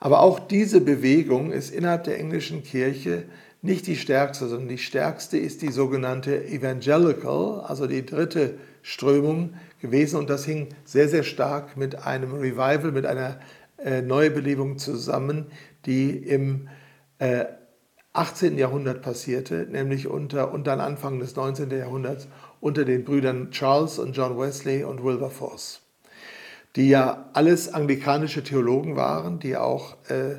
Aber 0.00 0.20
auch 0.20 0.40
diese 0.40 0.80
Bewegung 0.80 1.52
ist 1.52 1.70
innerhalb 1.70 2.04
der 2.04 2.18
englischen 2.18 2.62
Kirche 2.62 3.24
nicht 3.62 3.86
die 3.86 3.96
stärkste, 3.96 4.48
sondern 4.48 4.68
die 4.68 4.78
stärkste 4.78 5.38
ist 5.38 5.62
die 5.62 5.70
sogenannte 5.70 6.44
Evangelical, 6.46 7.60
also 7.60 7.86
die 7.86 8.04
dritte 8.04 8.58
Strömung 8.82 9.54
gewesen. 9.80 10.18
Und 10.18 10.28
das 10.28 10.44
hing 10.44 10.68
sehr, 10.84 11.08
sehr 11.08 11.22
stark 11.22 11.76
mit 11.76 12.04
einem 12.04 12.34
Revival, 12.34 12.90
mit 12.90 13.06
einer 13.06 13.38
äh, 13.78 14.02
Neubelebung 14.02 14.78
zusammen, 14.78 15.46
die 15.86 16.10
im 16.10 16.68
äh, 17.18 17.44
18. 18.14 18.58
Jahrhundert 18.58 19.00
passierte, 19.00 19.66
nämlich 19.70 20.08
unter, 20.08 20.52
unter 20.52 20.78
Anfang 20.80 21.20
des 21.20 21.36
19. 21.36 21.70
Jahrhunderts 21.70 22.28
unter 22.60 22.84
den 22.84 23.04
Brüdern 23.04 23.50
Charles 23.52 23.98
und 23.98 24.16
John 24.16 24.38
Wesley 24.38 24.84
und 24.84 25.02
Wilberforce, 25.02 25.80
die 26.76 26.88
ja 26.88 27.30
alles 27.32 27.72
anglikanische 27.72 28.42
Theologen 28.42 28.96
waren, 28.96 29.38
die 29.38 29.56
auch 29.56 29.96
äh, 30.10 30.32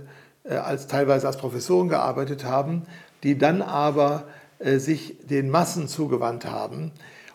äh 0.44 0.58
als, 0.58 0.88
teilweise 0.88 1.26
als 1.26 1.38
Professoren 1.38 1.90
gearbeitet 1.90 2.44
haben, 2.44 2.84
die 3.24 3.38
dann 3.38 3.62
aber 3.62 4.28
äh, 4.60 4.78
sich 4.78 5.18
den 5.24 5.50
Massen 5.50 5.88
zugewandt 5.88 6.46
haben 6.46 6.92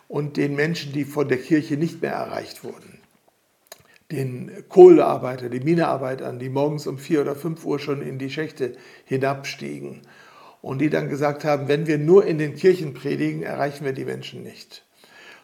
und 0.07 0.37
den 0.37 0.55
Menschen, 0.55 0.93
die 0.93 1.05
von 1.05 1.27
der 1.27 1.37
Kirche 1.37 1.77
nicht 1.77 2.01
mehr 2.01 2.13
erreicht 2.13 2.63
wurden. 2.63 2.99
Den 4.11 4.51
Kohlearbeiter, 4.69 5.49
die 5.49 5.59
Minearbeitern, 5.59 6.39
die 6.39 6.49
morgens 6.49 6.87
um 6.87 6.97
vier 6.97 7.21
oder 7.21 7.35
fünf 7.35 7.63
Uhr 7.65 7.77
schon 7.77 8.01
in 8.01 8.17
die 8.17 8.31
Schächte 8.31 8.73
hinabstiegen 9.05 10.01
und 10.61 10.79
die 10.79 10.89
dann 10.89 11.09
gesagt 11.09 11.43
haben, 11.43 11.67
wenn 11.67 11.85
wir 11.85 11.99
nur 11.99 12.25
in 12.25 12.39
den 12.39 12.55
Kirchen 12.55 12.93
predigen, 12.93 13.43
erreichen 13.43 13.85
wir 13.85 13.93
die 13.93 14.05
Menschen 14.05 14.41
nicht 14.43 14.83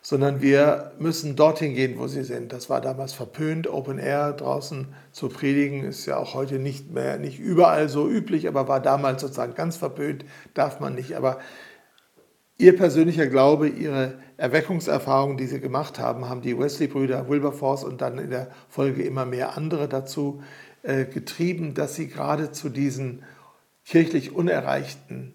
sondern 0.05 0.39
wir 0.39 0.91
müssen 0.99 1.35
dorthin 1.35 1.73
gehen, 1.73 1.97
wo 1.97 2.05
sie 2.05 2.23
sind. 2.23 2.53
Das 2.53 2.69
war 2.69 2.79
damals 2.79 3.13
verpönt, 3.13 3.67
Open 3.67 3.97
Air 3.97 4.33
draußen 4.33 4.93
zu 5.11 5.29
predigen, 5.29 5.83
ist 5.83 6.05
ja 6.05 6.17
auch 6.17 6.35
heute 6.35 6.59
nicht 6.59 6.91
mehr, 6.91 7.17
nicht 7.17 7.39
überall 7.39 7.89
so 7.89 8.07
üblich, 8.07 8.47
aber 8.47 8.67
war 8.67 8.79
damals 8.79 9.23
sozusagen 9.23 9.55
ganz 9.55 9.77
verpönt, 9.77 10.23
darf 10.53 10.79
man 10.79 10.93
nicht. 10.93 11.17
Aber 11.17 11.39
ihr 12.59 12.75
persönlicher 12.75 13.25
Glaube, 13.25 13.67
ihre 13.67 14.19
Erweckungserfahrungen, 14.37 15.37
die 15.37 15.47
sie 15.47 15.59
gemacht 15.59 15.97
haben, 15.97 16.29
haben 16.29 16.41
die 16.41 16.55
Wesley-Brüder, 16.55 17.27
Wilberforce 17.27 17.83
und 17.83 17.99
dann 18.01 18.19
in 18.19 18.29
der 18.29 18.51
Folge 18.69 19.01
immer 19.01 19.25
mehr 19.25 19.57
andere 19.57 19.87
dazu 19.87 20.43
äh, 20.83 21.05
getrieben, 21.05 21.73
dass 21.73 21.95
sie 21.95 22.09
gerade 22.09 22.51
zu 22.51 22.69
diesen 22.69 23.23
kirchlich 23.83 24.35
unerreichten 24.35 25.33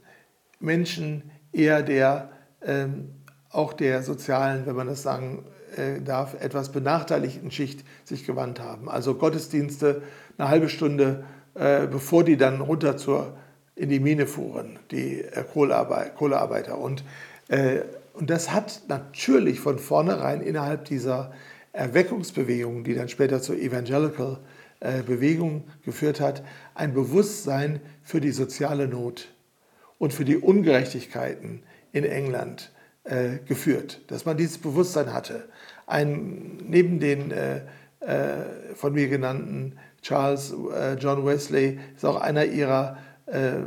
Menschen 0.61 1.33
eher 1.51 1.83
der 1.83 2.31
ähm, 2.63 3.17
auch 3.51 3.73
der 3.73 4.03
sozialen, 4.03 4.67
wenn 4.67 4.77
man 4.77 4.87
das 4.87 5.03
sagen 5.03 5.45
äh, 5.77 6.01
darf, 6.01 6.35
etwas 6.41 6.71
benachteiligten 6.71 7.51
Schicht 7.51 7.85
sich 8.05 8.27
gewandt 8.27 8.61
haben. 8.61 8.89
Also 8.89 9.15
Gottesdienste 9.15 10.03
eine 10.39 10.49
halbe 10.49 10.69
Stunde, 10.69 11.25
äh, 11.55 11.87
bevor 11.87 12.25
die 12.25 12.37
dann 12.37 12.61
runter 12.61 12.97
zur, 12.97 13.37
in 13.75 13.89
die 13.89 14.01
Mine 14.01 14.27
fuhren, 14.27 14.79
die 14.91 15.21
äh, 15.21 15.45
Kohlearbeiter. 15.45 16.79
Und, 16.79 17.05
und 18.15 18.31
das 18.31 18.53
hat 18.53 18.83
natürlich 18.87 19.59
von 19.59 19.81
vornherein 19.81 20.41
innerhalb 20.41 20.85
dieser 20.85 21.33
Erweckungsbewegung, 21.73 22.85
die 22.85 22.95
dann 22.95 23.09
später 23.09 23.43
zur 23.43 23.57
Evangelical 23.57 24.39
Bewegung 25.05 25.65
geführt 25.85 26.21
hat, 26.21 26.45
ein 26.77 26.95
Bewusstsein 26.95 27.81
für 28.05 28.21
die 28.21 28.31
soziale 28.31 28.87
Not 28.87 29.35
und 29.99 30.13
für 30.13 30.25
die 30.25 30.37
Ungerechtigkeiten 30.37 31.65
in 31.91 32.05
England 32.05 32.71
äh, 33.11 33.39
geführt, 33.45 34.01
dass 34.07 34.25
man 34.25 34.37
dieses 34.37 34.59
Bewusstsein 34.59 35.13
hatte. 35.13 35.49
Ein, 35.87 36.59
neben 36.67 37.01
den 37.01 37.33
äh, 37.33 37.63
äh, 38.01 38.75
von 38.75 38.93
mir 38.93 39.09
genannten 39.09 39.77
Charles 40.01 40.55
äh, 40.75 40.95
John 40.95 41.27
Wesley 41.27 41.81
ist 41.97 42.05
auch 42.05 42.21
einer 42.21 42.45
ihrer 42.45 42.99
äh, 43.27 43.65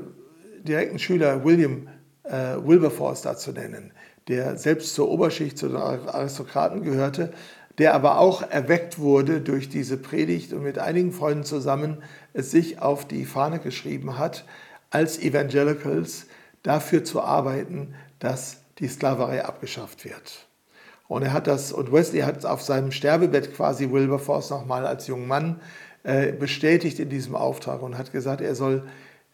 direkten 0.63 0.97
Schüler, 0.97 1.43
William 1.43 1.89
äh, 2.23 2.55
Wilberforce, 2.63 3.21
da 3.21 3.35
zu 3.35 3.51
nennen, 3.51 3.91
der 4.27 4.57
selbst 4.57 4.95
zur 4.95 5.09
Oberschicht, 5.09 5.57
zu 5.57 5.67
den 5.67 5.77
Aristokraten 5.77 6.81
gehörte, 6.81 7.33
der 7.77 7.93
aber 7.93 8.19
auch 8.19 8.49
erweckt 8.49 8.97
wurde 8.97 9.41
durch 9.41 9.67
diese 9.67 9.97
Predigt 9.97 10.53
und 10.53 10.63
mit 10.63 10.79
einigen 10.79 11.11
Freunden 11.11 11.43
zusammen 11.43 11.97
es 12.31 12.49
sich 12.49 12.81
auf 12.81 13.05
die 13.05 13.25
Fahne 13.25 13.59
geschrieben 13.59 14.17
hat, 14.17 14.45
als 14.89 15.19
Evangelicals 15.19 16.27
dafür 16.61 17.03
zu 17.03 17.21
arbeiten, 17.21 17.93
dass 18.19 18.62
die 18.79 18.87
Sklaverei 18.87 19.45
abgeschafft 19.45 20.05
wird. 20.05 20.47
Und 21.07 21.23
er 21.23 21.33
hat 21.33 21.47
das, 21.47 21.71
und 21.71 21.91
Wesley 21.91 22.21
hat 22.21 22.45
auf 22.45 22.61
seinem 22.61 22.91
Sterbebett 22.91 23.55
quasi 23.55 23.91
Wilberforce 23.91 24.49
nochmal 24.49 24.87
als 24.87 25.07
junger 25.07 25.27
Mann 25.27 25.61
äh, 26.03 26.31
bestätigt 26.31 26.99
in 26.99 27.09
diesem 27.09 27.35
Auftrag 27.35 27.81
und 27.81 27.97
hat 27.97 28.11
gesagt, 28.11 28.41
er 28.41 28.55
soll 28.55 28.87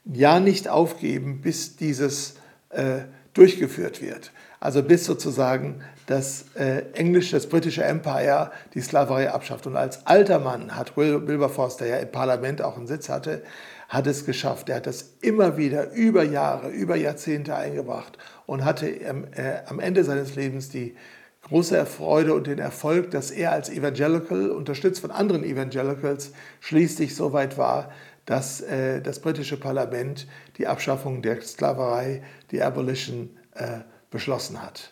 ja 0.06 0.40
nicht 0.40 0.68
aufgeben, 0.68 1.42
bis 1.42 1.76
dieses 1.76 2.36
äh, 2.70 3.02
durchgeführt 3.34 4.02
wird. 4.02 4.32
Also 4.60 4.84
bis 4.84 5.06
sozusagen 5.06 5.82
das 6.06 6.46
äh, 6.56 6.84
englische, 6.94 7.36
das 7.36 7.48
britische 7.48 7.84
Empire 7.84 8.52
die 8.74 8.82
Sklaverei 8.82 9.32
abschafft. 9.32 9.68
Und 9.68 9.78
als 9.78 10.06
alter 10.06 10.40
Mann 10.40 10.76
hat 10.76 10.98
Wilberforce, 10.98 11.78
der 11.78 11.88
ja 11.88 11.98
im 11.98 12.12
Parlament 12.12 12.62
auch 12.62 12.76
einen 12.76 12.88
Sitz 12.88 13.10
hatte, 13.10 13.44
hat 13.90 14.08
es 14.08 14.26
geschafft. 14.26 14.70
Er 14.70 14.78
hat 14.78 14.88
das 14.88 15.16
immer 15.22 15.58
wieder 15.58 15.92
über 15.92 16.24
Jahre, 16.24 16.70
über 16.70 16.96
Jahrzehnte 16.96 17.56
eingebracht 17.56 18.18
und 18.46 18.64
hatte 18.64 18.88
am, 19.10 19.26
äh, 19.34 19.64
am 19.66 19.80
Ende 19.80 20.04
seines 20.04 20.36
Lebens 20.36 20.70
die 20.70 20.96
große 21.42 21.86
Freude 21.86 22.36
und 22.36 22.48
den 22.48 22.60
Erfolg, 22.60 23.12
dass 23.12 23.32
er 23.32 23.52
als 23.52 23.70
Evangelical, 23.70 24.52
unterstützt 24.52 25.02
von 25.02 25.12
anderen 25.12 25.44
Evangelicals, 25.44 26.32
schließlich 26.60 27.16
so 27.16 27.34
weit 27.34 27.58
war, 27.58 27.92
dass 28.26 28.62
äh, 28.62 29.02
das 29.02 29.20
britische 29.20 29.60
Parlament 29.60 30.28
die 30.58 30.68
Abschaffung 30.68 31.24
der 31.24 31.42
Sklaverei, 31.42 32.22
die 32.52 32.62
Abolition, 32.62 33.32
äh, 33.56 33.80
beschlossen 34.12 34.62
hat. 34.62 34.92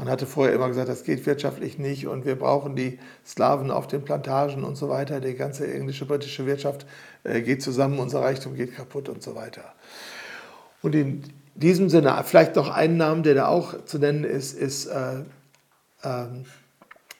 Man 0.00 0.08
hatte 0.08 0.24
vorher 0.24 0.54
immer 0.54 0.68
gesagt, 0.68 0.88
das 0.88 1.04
geht 1.04 1.26
wirtschaftlich 1.26 1.78
nicht 1.78 2.06
und 2.06 2.24
wir 2.24 2.34
brauchen 2.34 2.74
die 2.74 2.98
Sklaven 3.26 3.70
auf 3.70 3.86
den 3.86 4.02
Plantagen 4.02 4.64
und 4.64 4.74
so 4.74 4.88
weiter. 4.88 5.20
Die 5.20 5.34
ganze 5.34 5.70
englische, 5.70 6.06
britische 6.06 6.46
Wirtschaft 6.46 6.86
äh, 7.22 7.42
geht 7.42 7.62
zusammen, 7.62 7.98
unser 7.98 8.22
Reichtum 8.22 8.54
geht 8.54 8.74
kaputt 8.74 9.10
und 9.10 9.22
so 9.22 9.34
weiter. 9.34 9.74
Und 10.80 10.94
in 10.94 11.24
diesem 11.54 11.90
Sinne, 11.90 12.18
vielleicht 12.24 12.56
noch 12.56 12.70
einen 12.70 12.96
Namen, 12.96 13.24
der 13.24 13.34
da 13.34 13.48
auch 13.48 13.84
zu 13.84 13.98
nennen 13.98 14.24
ist, 14.24 14.58
ist 14.58 14.86
äh, 14.86 15.18
äh, 16.02 16.24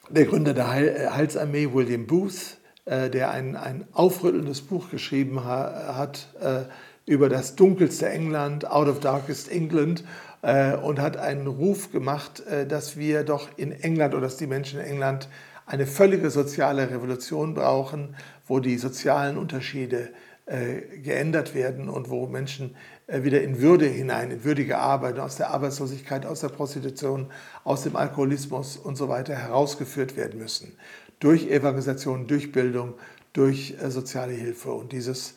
der 0.08 0.24
Gründer 0.24 0.54
der 0.54 0.68
äh, 0.68 1.10
Heilsarmee, 1.10 1.74
William 1.74 2.06
Booth, 2.06 2.56
äh, 2.86 3.10
der 3.10 3.30
ein, 3.30 3.56
ein 3.56 3.84
aufrüttelndes 3.92 4.62
Buch 4.62 4.88
geschrieben 4.88 5.44
ha, 5.44 5.96
hat 5.98 6.28
äh, 6.40 6.62
über 7.04 7.28
das 7.28 7.56
dunkelste 7.56 8.08
England, 8.08 8.70
Out 8.70 8.88
of 8.88 9.00
Darkest 9.00 9.52
England 9.52 10.02
äh, 10.42 10.74
und 10.74 10.98
hat 10.98 11.18
einen 11.18 11.46
Ruf 11.46 11.92
gemacht, 11.92 12.40
äh, 12.46 12.66
dass 12.66 12.96
wir 12.96 13.24
doch 13.24 13.48
in 13.58 13.72
England 13.72 14.14
oder 14.14 14.22
dass 14.22 14.38
die 14.38 14.46
Menschen 14.46 14.80
in 14.80 14.86
England 14.86 15.28
eine 15.66 15.86
völlige 15.86 16.30
soziale 16.30 16.90
Revolution 16.90 17.54
brauchen, 17.54 18.16
wo 18.46 18.58
die 18.58 18.78
sozialen 18.78 19.36
Unterschiede 19.36 20.08
äh, 20.46 20.98
geändert 21.02 21.54
werden 21.54 21.88
und 21.88 22.08
wo 22.10 22.26
Menschen 22.26 22.74
wieder 23.12 23.42
in 23.42 23.60
Würde 23.60 23.86
hinein, 23.86 24.30
in 24.30 24.44
würdige 24.44 24.78
Arbeit, 24.78 25.18
aus 25.18 25.34
der 25.34 25.50
Arbeitslosigkeit, 25.50 26.24
aus 26.24 26.42
der 26.42 26.48
Prostitution, 26.48 27.26
aus 27.64 27.82
dem 27.82 27.96
Alkoholismus 27.96 28.76
und 28.76 28.94
so 28.94 29.08
weiter 29.08 29.34
herausgeführt 29.34 30.16
werden 30.16 30.38
müssen. 30.38 30.76
Durch 31.18 31.50
Evangelisation, 31.50 32.28
durch 32.28 32.52
Bildung, 32.52 32.94
durch 33.32 33.74
soziale 33.88 34.32
Hilfe. 34.32 34.70
Und 34.70 34.92
dieses 34.92 35.34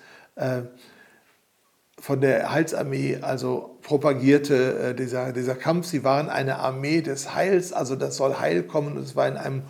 von 2.04 2.20
der 2.20 2.52
Heilsarmee 2.52 3.20
also 3.22 3.78
propagierte 3.82 4.90
äh, 4.90 4.94
dieser, 4.94 5.32
dieser 5.32 5.56
Kampf. 5.56 5.86
Sie 5.86 6.04
waren 6.04 6.28
eine 6.28 6.58
Armee 6.58 7.00
des 7.00 7.34
Heils, 7.34 7.72
also 7.72 7.96
das 7.96 8.18
soll 8.18 8.42
Heil 8.42 8.64
kommen. 8.64 8.98
Und 8.98 9.04
es 9.04 9.16
war 9.16 9.26
in 9.26 9.38
einem 9.38 9.62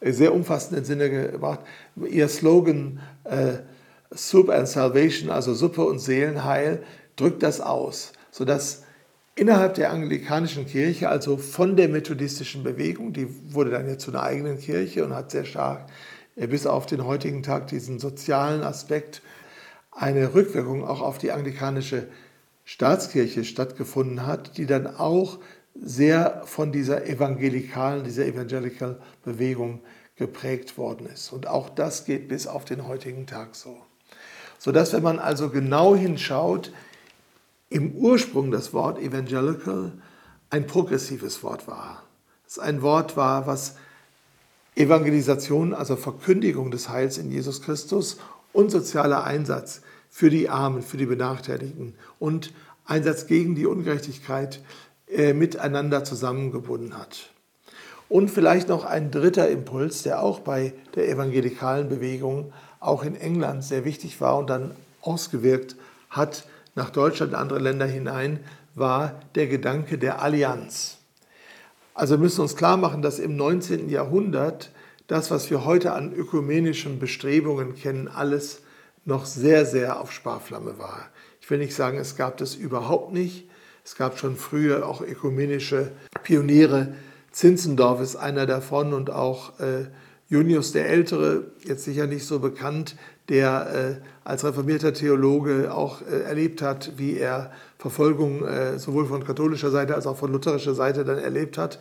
sehr 0.00 0.32
umfassenden 0.32 0.86
Sinne 0.86 1.10
gemacht. 1.10 1.60
Ihr 2.08 2.28
Slogan 2.28 3.00
äh, 3.24 3.58
Soup 4.10 4.48
and 4.48 4.68
Salvation, 4.68 5.28
also 5.28 5.52
Suppe 5.52 5.84
und 5.84 5.98
Seelenheil, 5.98 6.82
drückt 7.16 7.42
das 7.42 7.60
aus, 7.60 8.12
sodass 8.30 8.84
innerhalb 9.34 9.74
der 9.74 9.92
anglikanischen 9.92 10.66
Kirche, 10.66 11.10
also 11.10 11.36
von 11.36 11.76
der 11.76 11.90
methodistischen 11.90 12.62
Bewegung, 12.62 13.12
die 13.12 13.28
wurde 13.52 13.68
dann 13.68 13.86
ja 13.86 13.98
zu 13.98 14.12
einer 14.12 14.22
eigenen 14.22 14.58
Kirche 14.58 15.04
und 15.04 15.14
hat 15.14 15.30
sehr 15.30 15.44
stark 15.44 15.90
äh, 16.36 16.46
bis 16.46 16.66
auf 16.66 16.86
den 16.86 17.04
heutigen 17.04 17.42
Tag 17.42 17.66
diesen 17.66 17.98
sozialen 17.98 18.62
Aspekt 18.62 19.20
eine 19.92 20.34
Rückwirkung 20.34 20.84
auch 20.84 21.00
auf 21.00 21.18
die 21.18 21.32
anglikanische 21.32 22.08
Staatskirche 22.64 23.44
stattgefunden 23.44 24.26
hat, 24.26 24.56
die 24.56 24.66
dann 24.66 24.86
auch 24.86 25.38
sehr 25.74 26.42
von 26.44 26.72
dieser 26.72 27.06
evangelikalen, 27.06 28.04
dieser 28.04 28.26
evangelical 28.26 29.00
Bewegung 29.24 29.80
geprägt 30.16 30.76
worden 30.76 31.06
ist. 31.06 31.32
Und 31.32 31.46
auch 31.46 31.70
das 31.70 32.04
geht 32.04 32.28
bis 32.28 32.46
auf 32.46 32.64
den 32.64 32.86
heutigen 32.86 33.26
Tag 33.26 33.54
so. 33.54 33.76
Sodass, 34.58 34.92
wenn 34.92 35.02
man 35.02 35.18
also 35.18 35.48
genau 35.48 35.96
hinschaut, 35.96 36.72
im 37.68 37.92
Ursprung 37.92 38.50
das 38.50 38.72
Wort 38.72 38.98
evangelical 38.98 39.92
ein 40.50 40.66
progressives 40.66 41.42
Wort 41.42 41.66
war. 41.66 42.02
Es 42.46 42.58
ein 42.58 42.82
Wort 42.82 43.16
war, 43.16 43.46
was 43.46 43.76
Evangelisation, 44.74 45.74
also 45.74 45.96
Verkündigung 45.96 46.70
des 46.70 46.90
Heils 46.90 47.18
in 47.18 47.30
Jesus 47.32 47.62
Christus 47.62 48.18
und 48.52 48.70
sozialer 48.70 49.24
Einsatz 49.24 49.82
für 50.08 50.30
die 50.30 50.48
Armen, 50.48 50.82
für 50.82 50.96
die 50.96 51.06
Benachteiligten 51.06 51.94
und 52.18 52.52
Einsatz 52.84 53.26
gegen 53.26 53.54
die 53.54 53.66
Ungerechtigkeit 53.66 54.60
äh, 55.08 55.32
miteinander 55.32 56.04
zusammengebunden 56.04 56.96
hat. 56.98 57.30
Und 58.08 58.30
vielleicht 58.30 58.68
noch 58.68 58.84
ein 58.84 59.10
dritter 59.10 59.48
Impuls, 59.48 60.02
der 60.02 60.22
auch 60.22 60.40
bei 60.40 60.74
der 60.94 61.08
evangelikalen 61.08 61.88
Bewegung, 61.88 62.52
auch 62.78 63.04
in 63.04 63.14
England 63.14 63.64
sehr 63.64 63.84
wichtig 63.84 64.20
war 64.20 64.36
und 64.36 64.50
dann 64.50 64.72
ausgewirkt 65.00 65.76
hat 66.10 66.46
nach 66.74 66.90
Deutschland 66.90 67.32
und 67.32 67.38
andere 67.38 67.58
Länder 67.58 67.86
hinein, 67.86 68.40
war 68.74 69.20
der 69.34 69.46
Gedanke 69.46 69.96
der 69.98 70.20
Allianz. 70.20 70.98
Also 71.94 72.14
wir 72.14 72.18
müssen 72.18 72.40
uns 72.40 72.56
klar 72.56 72.76
machen, 72.76 73.02
dass 73.02 73.18
im 73.18 73.36
19. 73.36 73.88
Jahrhundert 73.88 74.70
das, 75.06 75.30
was 75.30 75.50
wir 75.50 75.64
heute 75.64 75.92
an 75.92 76.12
ökumenischen 76.12 76.98
Bestrebungen 76.98 77.74
kennen, 77.74 78.08
alles 78.08 78.62
noch 79.04 79.26
sehr, 79.26 79.66
sehr 79.66 80.00
auf 80.00 80.12
Sparflamme 80.12 80.78
war. 80.78 81.08
Ich 81.40 81.50
will 81.50 81.58
nicht 81.58 81.74
sagen, 81.74 81.98
es 81.98 82.16
gab 82.16 82.36
das 82.36 82.54
überhaupt 82.54 83.12
nicht. 83.12 83.48
Es 83.84 83.96
gab 83.96 84.18
schon 84.18 84.36
früher 84.36 84.86
auch 84.86 85.00
ökumenische 85.00 85.90
Pioniere. 86.22 86.94
Zinzendorf 87.32 88.00
ist 88.00 88.16
einer 88.16 88.46
davon 88.46 88.94
und 88.94 89.10
auch 89.10 89.58
äh, 89.58 89.86
Junius 90.28 90.72
der 90.72 90.88
Ältere, 90.88 91.44
jetzt 91.64 91.84
sicher 91.84 92.06
nicht 92.06 92.24
so 92.24 92.38
bekannt, 92.38 92.96
der 93.28 94.00
äh, 94.00 94.28
als 94.28 94.44
reformierter 94.44 94.92
Theologe 94.94 95.74
auch 95.74 96.00
äh, 96.02 96.22
erlebt 96.22 96.62
hat, 96.62 96.92
wie 96.96 97.18
er 97.18 97.50
Verfolgung 97.78 98.44
äh, 98.44 98.78
sowohl 98.78 99.06
von 99.06 99.24
katholischer 99.24 99.70
Seite 99.70 99.94
als 99.94 100.06
auch 100.06 100.16
von 100.16 100.32
lutherischer 100.32 100.74
Seite 100.74 101.04
dann 101.04 101.18
erlebt 101.18 101.58
hat. 101.58 101.80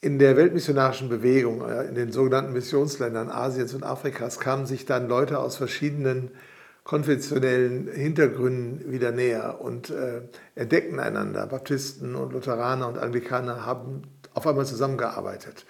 In 0.00 0.20
der 0.20 0.36
weltmissionarischen 0.36 1.08
Bewegung, 1.08 1.68
äh, 1.68 1.88
in 1.88 1.96
den 1.96 2.12
sogenannten 2.12 2.52
Missionsländern 2.52 3.30
Asiens 3.30 3.74
und 3.74 3.82
Afrikas, 3.82 4.38
kamen 4.38 4.64
sich 4.64 4.86
dann 4.86 5.08
Leute 5.08 5.40
aus 5.40 5.56
verschiedenen 5.56 6.30
konfessionellen 6.84 7.88
Hintergründen 7.88 8.92
wieder 8.92 9.10
näher 9.10 9.60
und 9.60 9.90
äh, 9.90 10.22
entdeckten 10.54 11.00
einander. 11.00 11.48
Baptisten 11.48 12.14
und 12.14 12.32
Lutheraner 12.32 12.86
und 12.86 12.96
Anglikaner 12.96 13.66
haben 13.66 14.02
auf 14.34 14.46
einmal 14.46 14.66
zusammengearbeitet. 14.66 15.66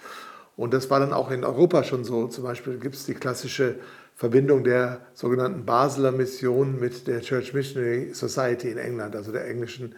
Und 0.55 0.75
das 0.75 0.91
war 0.91 0.99
dann 0.99 1.11
auch 1.11 1.31
in 1.31 1.43
Europa 1.43 1.83
schon 1.83 2.03
so. 2.03 2.27
Zum 2.27 2.43
Beispiel 2.43 2.77
gibt 2.77 2.95
es 2.95 3.05
die 3.05 3.15
klassische 3.15 3.79
Verbindung 4.15 4.63
der 4.63 5.01
sogenannten 5.15 5.65
Basler 5.65 6.11
Mission 6.11 6.79
mit 6.79 7.07
der 7.07 7.21
Church 7.21 7.53
Missionary 7.53 8.13
Society 8.13 8.69
in 8.69 8.77
England, 8.77 9.15
also 9.15 9.31
der 9.31 9.47
englischen 9.47 9.95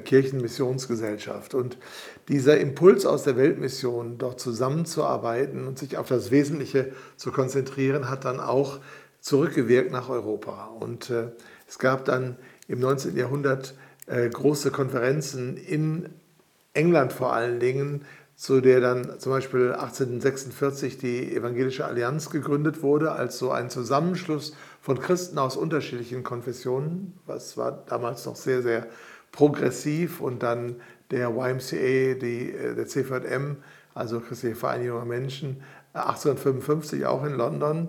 Kirchenmissionsgesellschaft. 0.00 1.54
Und 1.54 1.78
dieser 2.28 2.58
Impuls 2.58 3.06
aus 3.06 3.24
der 3.24 3.36
Weltmission, 3.36 4.18
dort 4.18 4.40
zusammenzuarbeiten 4.40 5.66
und 5.66 5.78
sich 5.78 5.96
auf 5.96 6.08
das 6.08 6.30
Wesentliche 6.30 6.92
zu 7.16 7.32
konzentrieren, 7.32 8.08
hat 8.08 8.24
dann 8.24 8.40
auch 8.40 8.80
zurückgewirkt 9.20 9.90
nach 9.90 10.08
Europa. 10.08 10.66
Und 10.80 11.10
äh, 11.10 11.28
es 11.66 11.78
gab 11.78 12.04
dann 12.04 12.36
im 12.68 12.80
19. 12.80 13.16
Jahrhundert 13.16 13.74
äh, 14.06 14.28
große 14.28 14.70
Konferenzen 14.70 15.56
in 15.56 16.10
England 16.74 17.12
vor 17.12 17.32
allen 17.32 17.60
Dingen, 17.60 18.04
zu 18.36 18.60
der 18.60 18.80
dann 18.80 19.20
zum 19.20 19.32
Beispiel 19.32 19.72
1846 19.72 20.98
die 20.98 21.34
Evangelische 21.34 21.84
Allianz 21.84 22.30
gegründet 22.30 22.82
wurde, 22.82 23.12
als 23.12 23.38
so 23.38 23.52
ein 23.52 23.70
Zusammenschluss 23.70 24.54
von 24.80 24.98
Christen 24.98 25.38
aus 25.38 25.56
unterschiedlichen 25.56 26.24
Konfessionen, 26.24 27.18
was 27.26 27.56
war 27.56 27.84
damals 27.86 28.26
noch 28.26 28.36
sehr, 28.36 28.62
sehr 28.62 28.88
progressiv 29.34 30.20
und 30.20 30.42
dann 30.42 30.76
der 31.10 31.30
YMCA, 31.30 32.14
die, 32.14 32.52
äh, 32.52 32.74
der 32.74 32.86
CVM, 32.86 33.56
also 33.94 34.20
Christliche 34.20 34.54
Vereinigung 34.54 34.98
der 34.98 35.06
Menschen, 35.06 35.62
1855 35.92 37.04
auch 37.06 37.24
in 37.24 37.34
London. 37.34 37.88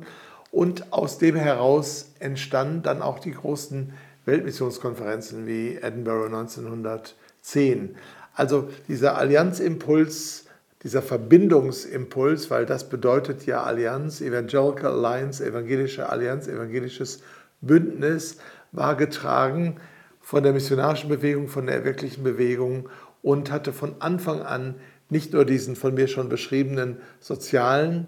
Und 0.51 0.91
aus 0.91 1.17
dem 1.17 1.35
heraus 1.35 2.11
entstanden 2.19 2.81
dann 2.81 3.01
auch 3.01 3.19
die 3.19 3.31
großen 3.31 3.93
Weltmissionskonferenzen 4.25 5.45
wie 5.45 5.75
Edinburgh 5.75 6.25
1910. 6.25 7.95
Also 8.33 8.69
dieser 8.87 9.17
Allianzimpuls, 9.17 10.45
dieser 10.83 11.01
Verbindungsimpuls, 11.01 12.49
weil 12.49 12.65
das 12.65 12.89
bedeutet 12.89 13.45
ja 13.45 13.63
Allianz, 13.63 14.21
Evangelical 14.21 14.93
Alliance, 14.93 15.45
evangelische 15.45 16.09
Allianz, 16.09 16.47
evangelisches 16.47 17.21
Bündnis, 17.61 18.37
war 18.71 18.95
getragen 18.95 19.77
von 20.25 20.41
der 20.41 20.53
missionarischen 20.53 21.07
Bewegung, 21.07 21.47
von 21.47 21.67
der 21.67 21.85
wirklichen 21.85 22.23
Bewegung 22.23 22.89
und 23.21 23.51
hatte 23.51 23.71
von 23.71 23.97
Anfang 23.99 24.41
an 24.41 24.73
nicht 25.07 25.33
nur 25.33 25.45
diesen 25.45 25.75
von 25.75 25.93
mir 25.93 26.07
schon 26.07 26.29
beschriebenen 26.29 26.97
sozialen 27.19 28.07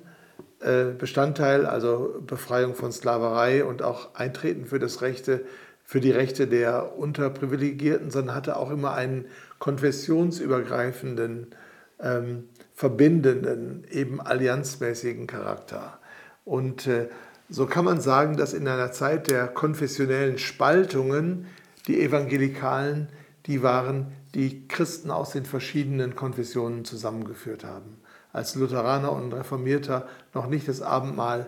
äh, 0.60 0.86
Bestandteil, 0.98 1.68
also 1.68 2.20
Befreiung 2.26 2.74
von 2.74 2.92
Sklaverei 2.92 3.64
und 3.64 3.84
auch 3.84 4.16
Eintreten 4.16 4.66
für 4.66 4.80
das 4.80 5.04
Rechte, 5.04 5.46
für 5.84 6.02
die 6.02 6.10
Rechte 6.10 6.48
der 6.48 6.98
Unterprivilegierten, 6.98 8.10
sondern 8.10 8.36
hatte 8.36 8.58
auch 8.58 8.72
immer 8.72 8.96
einen 8.96 9.26
konfessionsübergreifenden, 9.60 11.54
ähm, 12.02 12.50
verbindenden, 12.74 13.86
eben 13.92 14.20
allianzmäßigen 14.22 15.28
Charakter. 15.28 16.00
Und 16.46 16.88
äh, 16.88 17.10
so 17.48 17.68
kann 17.68 17.86
man 17.86 18.02
sagen, 18.02 18.38
dass 18.38 18.56
in 18.56 18.68
einer 18.68 18.92
Zeit 18.92 19.30
der 19.30 19.46
konfessionellen 19.48 20.40
Spaltungen 20.40 21.46
die 21.88 22.02
Evangelikalen 22.02 23.10
die 23.48 23.64
waren, 23.64 24.08
die 24.36 24.68
Christen 24.68 25.10
aus 25.10 25.32
den 25.32 25.46
verschiedenen 25.46 26.16
Konfessionen 26.16 26.86
zusammengeführt 26.86 27.64
haben. 27.64 27.98
Als 28.34 28.56
Lutheraner 28.56 29.14
und 29.14 29.34
Reformierter 29.34 30.08
noch 30.34 30.48
nicht 30.48 30.68
das 30.68 30.82
Abendmahl 30.82 31.48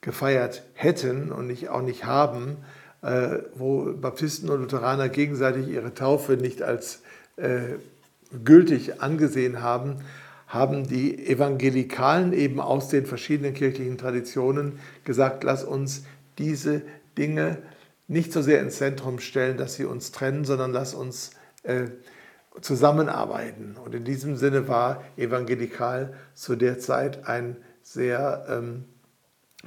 gefeiert 0.00 0.62
hätten 0.74 1.32
und 1.32 1.48
nicht, 1.48 1.68
auch 1.68 1.82
nicht 1.82 2.04
haben, 2.04 2.58
äh, 3.02 3.38
wo 3.54 3.92
Baptisten 3.92 4.48
und 4.48 4.60
Lutheraner 4.60 5.08
gegenseitig 5.08 5.68
ihre 5.68 5.92
Taufe 5.92 6.34
nicht 6.34 6.62
als 6.62 7.02
äh, 7.36 7.74
gültig 8.44 9.02
angesehen 9.02 9.60
haben, 9.60 9.96
haben 10.46 10.86
die 10.86 11.28
Evangelikalen 11.28 12.32
eben 12.32 12.60
aus 12.60 12.88
den 12.88 13.06
verschiedenen 13.06 13.54
kirchlichen 13.54 13.98
Traditionen 13.98 14.78
gesagt, 15.04 15.44
lass 15.44 15.64
uns 15.64 16.04
diese 16.38 16.82
Dinge 17.18 17.58
nicht 18.10 18.32
so 18.32 18.42
sehr 18.42 18.60
ins 18.60 18.76
Zentrum 18.76 19.20
stellen, 19.20 19.56
dass 19.56 19.74
sie 19.74 19.84
uns 19.84 20.10
trennen, 20.10 20.44
sondern 20.44 20.72
lass 20.72 20.94
uns 20.94 21.30
äh, 21.62 21.84
zusammenarbeiten. 22.60 23.76
Und 23.82 23.94
in 23.94 24.04
diesem 24.04 24.36
Sinne 24.36 24.66
war 24.66 25.04
evangelikal 25.16 26.12
zu 26.34 26.56
der 26.56 26.80
Zeit 26.80 27.28
ein 27.28 27.56
sehr 27.82 28.46
ähm, 28.48 28.84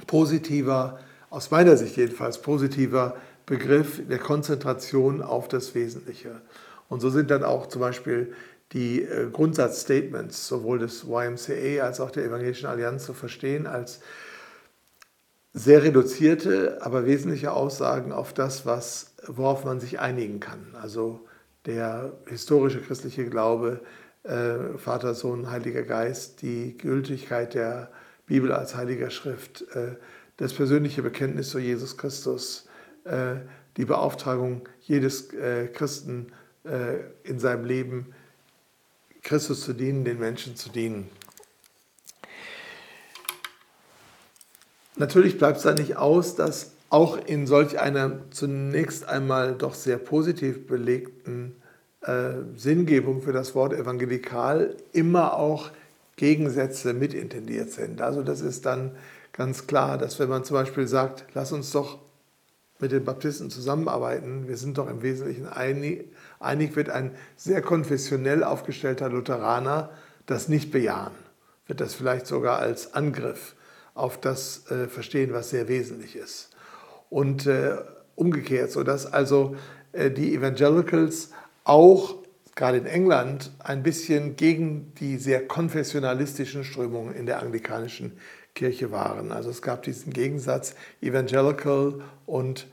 positiver, 0.06 0.98
aus 1.30 1.50
meiner 1.50 1.78
Sicht 1.78 1.96
jedenfalls 1.96 2.42
positiver 2.42 3.16
Begriff 3.46 4.02
der 4.06 4.18
Konzentration 4.18 5.22
auf 5.22 5.48
das 5.48 5.74
Wesentliche. 5.74 6.42
Und 6.90 7.00
so 7.00 7.08
sind 7.08 7.30
dann 7.30 7.44
auch 7.44 7.66
zum 7.66 7.80
Beispiel 7.80 8.34
die 8.72 9.02
äh, 9.02 9.30
Grundsatzstatements 9.32 10.46
sowohl 10.46 10.80
des 10.80 11.04
YMCA 11.04 11.82
als 11.82 11.98
auch 11.98 12.10
der 12.10 12.24
Evangelischen 12.24 12.66
Allianz 12.66 13.06
zu 13.06 13.14
verstehen 13.14 13.66
als 13.66 14.00
sehr 15.54 15.84
reduzierte, 15.84 16.78
aber 16.82 17.06
wesentliche 17.06 17.52
Aussagen 17.52 18.12
auf 18.12 18.34
das, 18.34 18.66
was, 18.66 19.14
worauf 19.26 19.64
man 19.64 19.78
sich 19.80 20.00
einigen 20.00 20.40
kann. 20.40 20.74
Also 20.74 21.20
der 21.64 22.12
historische 22.26 22.80
christliche 22.80 23.30
Glaube, 23.30 23.80
äh, 24.24 24.76
Vater, 24.76 25.14
Sohn, 25.14 25.50
Heiliger 25.50 25.84
Geist, 25.84 26.42
die 26.42 26.76
Gültigkeit 26.76 27.54
der 27.54 27.90
Bibel 28.26 28.52
als 28.52 28.74
heiliger 28.74 29.10
Schrift, 29.10 29.64
äh, 29.74 29.96
das 30.38 30.52
persönliche 30.52 31.02
Bekenntnis 31.02 31.50
zu 31.50 31.60
Jesus 31.60 31.96
Christus, 31.96 32.66
äh, 33.04 33.36
die 33.76 33.84
Beauftragung 33.84 34.68
jedes 34.80 35.32
äh, 35.34 35.68
Christen 35.68 36.32
äh, 36.64 36.98
in 37.22 37.38
seinem 37.38 37.64
Leben 37.64 38.12
Christus 39.22 39.62
zu 39.62 39.72
dienen, 39.72 40.04
den 40.04 40.18
Menschen 40.18 40.56
zu 40.56 40.68
dienen. 40.68 41.08
Natürlich 44.96 45.38
bleibt 45.38 45.58
es 45.58 45.64
da 45.64 45.74
nicht 45.74 45.96
aus, 45.96 46.36
dass 46.36 46.72
auch 46.90 47.18
in 47.26 47.46
solch 47.46 47.80
einer 47.80 48.20
zunächst 48.30 49.08
einmal 49.08 49.54
doch 49.54 49.74
sehr 49.74 49.98
positiv 49.98 50.66
belegten 50.66 51.56
äh, 52.02 52.34
Sinngebung 52.56 53.22
für 53.22 53.32
das 53.32 53.54
Wort 53.54 53.72
evangelikal 53.72 54.76
immer 54.92 55.34
auch 55.34 55.70
Gegensätze 56.16 56.92
mitintendiert 56.92 57.72
sind. 57.72 58.00
Also 58.00 58.22
das 58.22 58.40
ist 58.40 58.66
dann 58.66 58.92
ganz 59.32 59.66
klar, 59.66 59.98
dass 59.98 60.20
wenn 60.20 60.28
man 60.28 60.44
zum 60.44 60.54
Beispiel 60.54 60.86
sagt, 60.86 61.24
lass 61.34 61.50
uns 61.50 61.72
doch 61.72 61.98
mit 62.78 62.92
den 62.92 63.04
Baptisten 63.04 63.50
zusammenarbeiten. 63.50 64.46
Wir 64.46 64.56
sind 64.56 64.78
doch 64.78 64.88
im 64.88 65.02
Wesentlichen 65.02 65.48
einig, 65.48 66.04
einig 66.38 66.76
wird 66.76 66.90
ein 66.90 67.12
sehr 67.36 67.62
konfessionell 67.62 68.44
aufgestellter 68.44 69.08
Lutheraner 69.08 69.90
das 70.26 70.48
nicht 70.48 70.70
bejahen, 70.70 71.12
wird 71.66 71.80
das 71.80 71.94
vielleicht 71.94 72.26
sogar 72.26 72.58
als 72.58 72.94
Angriff 72.94 73.54
auf 73.94 74.20
das 74.20 74.70
äh, 74.70 74.88
verstehen, 74.88 75.32
was 75.32 75.50
sehr 75.50 75.68
wesentlich 75.68 76.16
ist. 76.16 76.50
Und 77.10 77.46
äh, 77.46 77.76
umgekehrt, 78.16 78.70
sodass 78.70 79.06
also 79.06 79.56
äh, 79.92 80.10
die 80.10 80.34
Evangelicals 80.34 81.30
auch 81.64 82.16
gerade 82.54 82.78
in 82.78 82.86
England 82.86 83.50
ein 83.58 83.82
bisschen 83.82 84.36
gegen 84.36 84.94
die 84.94 85.16
sehr 85.16 85.46
konfessionalistischen 85.46 86.64
Strömungen 86.64 87.14
in 87.14 87.26
der 87.26 87.40
anglikanischen 87.40 88.18
Kirche 88.54 88.92
waren. 88.92 89.32
Also 89.32 89.50
es 89.50 89.62
gab 89.62 89.82
diesen 89.82 90.12
Gegensatz 90.12 90.74
Evangelical 91.00 92.00
und, 92.26 92.68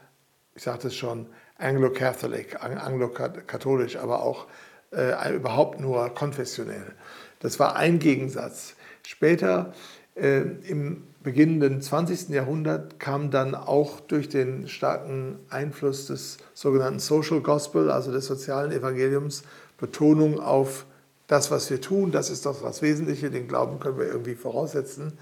ich 0.56 0.64
sagte 0.64 0.90
es 0.90 0.96
schon, 0.96 1.28
Anglo-Catholic, 1.58 2.64
anglo-katholisch, 2.64 3.98
aber 3.98 4.24
auch 4.24 4.48
äh, 4.92 5.34
überhaupt 5.34 5.80
nur 5.80 6.10
konfessionell. 6.10 6.94
Das 7.40 7.60
war 7.60 7.76
ein 7.76 8.00
Gegensatz. 8.00 8.76
Später, 9.04 9.74
äh, 10.16 10.42
im 10.68 11.04
beginnenden 11.24 11.82
20. 11.82 12.30
Jahrhundert, 12.30 13.00
kam 13.00 13.30
dann 13.30 13.54
auch 13.54 14.00
durch 14.00 14.28
den 14.28 14.68
starken 14.68 15.38
Einfluss 15.50 16.08
des 16.08 16.38
sogenannten 16.54 17.00
Social 17.00 17.42
Gospel, 17.42 17.92
also 17.92 18.12
des 18.12 18.26
sozialen 18.26 18.72
Evangeliums, 18.72 19.44
Betonung 19.78 20.40
auf 20.40 20.86
das, 21.28 21.52
was 21.52 21.70
wir 21.70 21.80
tun, 21.80 22.12
das 22.12 22.30
ist 22.30 22.46
doch 22.46 22.62
das 22.62 22.82
Wesentliche, 22.82 23.30
den 23.30 23.48
Glauben 23.48 23.80
können 23.80 23.98
wir 23.98 24.08
irgendwie 24.08 24.36
voraussetzen. 24.36 25.14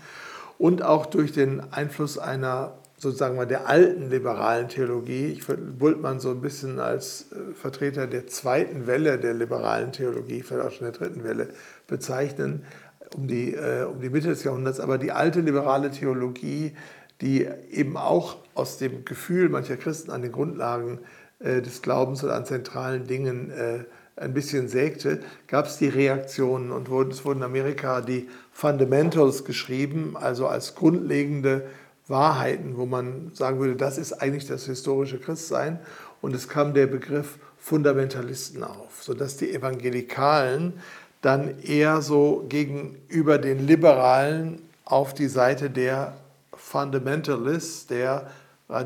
Und 0.57 0.81
auch 0.81 1.05
durch 1.05 1.31
den 1.31 1.71
Einfluss 1.71 2.17
einer 2.17 2.73
sozusagen 2.99 3.37
mal 3.37 3.45
der 3.45 3.67
alten 3.69 4.09
liberalen 4.09 4.67
Theologie. 4.67 5.27
Ich 5.27 5.47
würde 5.47 5.61
Bultmann 5.61 6.19
so 6.19 6.31
ein 6.31 6.41
bisschen 6.41 6.79
als 6.79 7.31
äh, 7.31 7.53
Vertreter 7.53 8.07
der 8.07 8.27
zweiten 8.27 8.87
Welle 8.87 9.17
der 9.17 9.33
liberalen 9.33 9.91
Theologie, 9.91 10.41
vielleicht 10.41 10.67
auch 10.67 10.71
schon 10.71 10.91
der 10.91 10.99
dritten 10.99 11.23
Welle, 11.23 11.49
bezeichnen, 11.87 12.63
um 13.15 13.27
die, 13.27 13.53
äh, 13.53 13.83
um 13.83 13.99
die 14.01 14.09
Mitte 14.09 14.29
des 14.29 14.43
Jahrhunderts. 14.43 14.79
Aber 14.79 14.97
die 14.97 15.11
alte 15.11 15.41
liberale 15.41 15.91
Theologie, 15.91 16.73
die 17.21 17.47
eben 17.71 17.97
auch 17.97 18.37
aus 18.53 18.77
dem 18.77 19.05
Gefühl 19.05 19.49
mancher 19.49 19.77
Christen 19.77 20.11
an 20.11 20.21
den 20.21 20.31
Grundlagen 20.31 20.99
äh, 21.39 21.61
des 21.61 21.81
Glaubens 21.81 22.23
oder 22.23 22.35
an 22.35 22.45
zentralen 22.45 23.05
Dingen 23.07 23.51
ein 24.15 24.33
bisschen 24.33 24.67
sägte, 24.67 25.21
gab 25.47 25.67
es 25.67 25.77
die 25.77 25.87
Reaktionen 25.87 26.71
und 26.71 26.89
es 27.11 27.23
wurden 27.23 27.39
in 27.39 27.45
Amerika 27.45 28.01
die 28.01 28.27
Fundamentals 28.51 29.45
geschrieben, 29.45 30.17
also 30.17 30.47
als 30.47 30.75
grundlegende 30.75 31.67
Wahrheiten, 32.09 32.75
wo 32.75 32.85
man 32.85 33.31
sagen 33.33 33.59
würde, 33.59 33.75
das 33.75 33.97
ist 33.97 34.13
eigentlich 34.13 34.47
das 34.47 34.65
historische 34.65 35.19
Christsein. 35.19 35.79
Und 36.21 36.35
es 36.35 36.49
kam 36.49 36.73
der 36.73 36.87
Begriff 36.87 37.39
Fundamentalisten 37.57 38.63
auf, 38.63 39.03
sodass 39.03 39.37
die 39.37 39.53
Evangelikalen 39.53 40.73
dann 41.21 41.59
eher 41.61 42.01
so 42.01 42.45
gegenüber 42.47 43.37
den 43.37 43.65
Liberalen 43.65 44.61
auf 44.85 45.13
die 45.13 45.27
Seite 45.27 45.69
der 45.69 46.13
Fundamentalists, 46.53 47.87
der, 47.87 48.27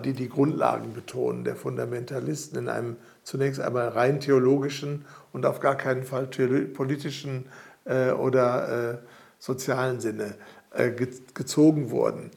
die 0.04 0.14
die 0.14 0.30
Grundlagen 0.30 0.94
betonen, 0.94 1.44
der 1.44 1.56
Fundamentalisten 1.56 2.58
in 2.58 2.70
einem 2.70 2.96
zunächst 3.24 3.60
einmal 3.60 3.90
rein 3.90 4.20
theologischen 4.20 5.06
und 5.32 5.46
auf 5.46 5.60
gar 5.60 5.76
keinen 5.76 6.04
Fall 6.04 6.28
politischen 6.28 7.46
äh, 7.86 8.12
oder 8.12 8.92
äh, 8.92 8.98
sozialen 9.40 10.00
Sinne 10.00 10.36
äh, 10.72 10.92
gezogen 11.34 11.90
wurden. 11.92 12.32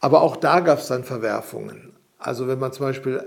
Aber 0.00 0.22
auch 0.22 0.36
da 0.36 0.60
gab 0.60 0.78
es 0.78 0.88
dann 0.88 1.04
Verwerfungen. 1.04 1.92
Also 2.18 2.48
wenn 2.48 2.58
man 2.58 2.72
zum 2.72 2.86
Beispiel 2.86 3.16
äh, 3.16 3.24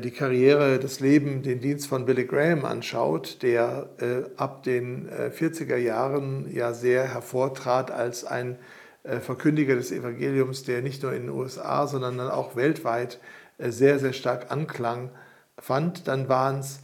die 0.00 0.10
Karriere, 0.10 0.78
das 0.78 1.00
Leben, 1.00 1.42
den 1.42 1.60
Dienst 1.60 1.88
von 1.88 2.06
Billy 2.06 2.24
Graham 2.24 2.64
anschaut, 2.64 3.42
der 3.42 3.90
äh, 3.98 4.22
ab 4.36 4.62
den 4.62 5.08
äh, 5.08 5.30
40er 5.30 5.76
Jahren 5.76 6.50
ja 6.50 6.72
sehr 6.72 7.12
hervortrat 7.12 7.90
als 7.90 8.24
ein 8.24 8.56
äh, 9.04 9.20
Verkündiger 9.20 9.74
des 9.74 9.92
Evangeliums, 9.92 10.62
der 10.64 10.80
nicht 10.80 11.02
nur 11.02 11.12
in 11.12 11.22
den 11.22 11.30
USA, 11.30 11.86
sondern 11.86 12.16
dann 12.18 12.30
auch 12.30 12.56
weltweit 12.56 13.20
äh, 13.58 13.70
sehr, 13.70 13.98
sehr 13.98 14.14
stark 14.14 14.50
Anklang 14.50 15.10
fand, 15.58 16.08
dann 16.08 16.28
waren 16.28 16.60
es 16.60 16.80